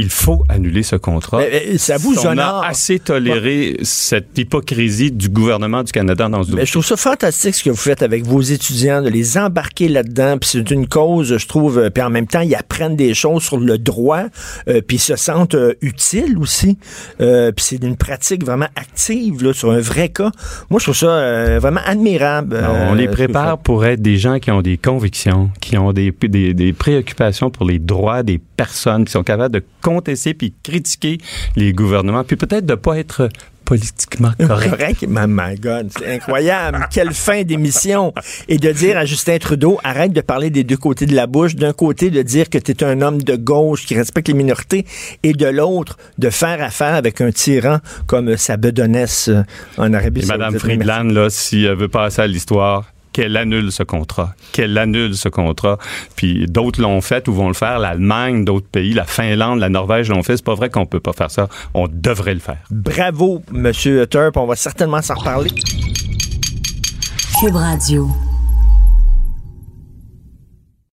[0.00, 1.38] Il faut annuler ce contrat.
[1.38, 2.64] Mais, mais, ça vous On honore.
[2.64, 6.66] a assez toléré cette hypocrisie du gouvernement du Canada dans ce dossier.
[6.66, 10.38] je trouve ça fantastique ce que vous faites avec vos étudiants, de les embarquer là-dedans.
[10.38, 11.78] Puis c'est une cause, je trouve.
[11.78, 14.24] euh, Puis en même temps, ils apprennent des choses sur le droit,
[14.68, 16.78] euh, puis ils se sentent euh, utiles aussi.
[17.20, 20.30] Euh, puis c'est une pratique vraiment active là, sur un vrai cas.
[20.70, 22.58] Moi, je trouve ça vraiment admirable.
[22.90, 26.54] On les prépare pour être des gens qui ont des convictions, qui ont des, des,
[26.54, 29.62] des préoccupations pour les droits des personnes, qui sont capables de
[29.94, 31.18] contester puis critiquer
[31.56, 33.28] les gouvernements, puis peut-être de pas être
[33.70, 34.70] politiquement correct.
[34.70, 35.02] Correct.
[35.08, 36.88] My, my God, c'est incroyable.
[36.90, 38.12] Quelle fin d'émission.
[38.48, 41.54] Et de dire à Justin Trudeau, arrête de parler des deux côtés de la bouche.
[41.54, 44.86] D'un côté, de dire que tu es un homme de gauche qui respecte les minorités,
[45.22, 47.78] et de l'autre, de faire affaire avec un tyran
[48.08, 49.30] comme sa bedonnesse
[49.76, 50.46] en Arabie Et Saoudite.
[50.46, 54.34] Mme Friedland, là, si elle veut passer à l'histoire, qu'elle annule ce contrat.
[54.52, 55.78] Qu'elle annule ce contrat.
[56.16, 57.78] Puis d'autres l'ont fait ou vont le faire.
[57.78, 60.36] L'Allemagne, d'autres pays, la Finlande, la Norvège l'ont fait.
[60.36, 61.48] C'est pas vrai qu'on peut pas faire ça.
[61.74, 62.58] On devrait le faire.
[62.70, 64.36] Bravo, Monsieur Turp.
[64.36, 65.50] On va certainement s'en reparler.
[67.40, 68.08] Cube Radio.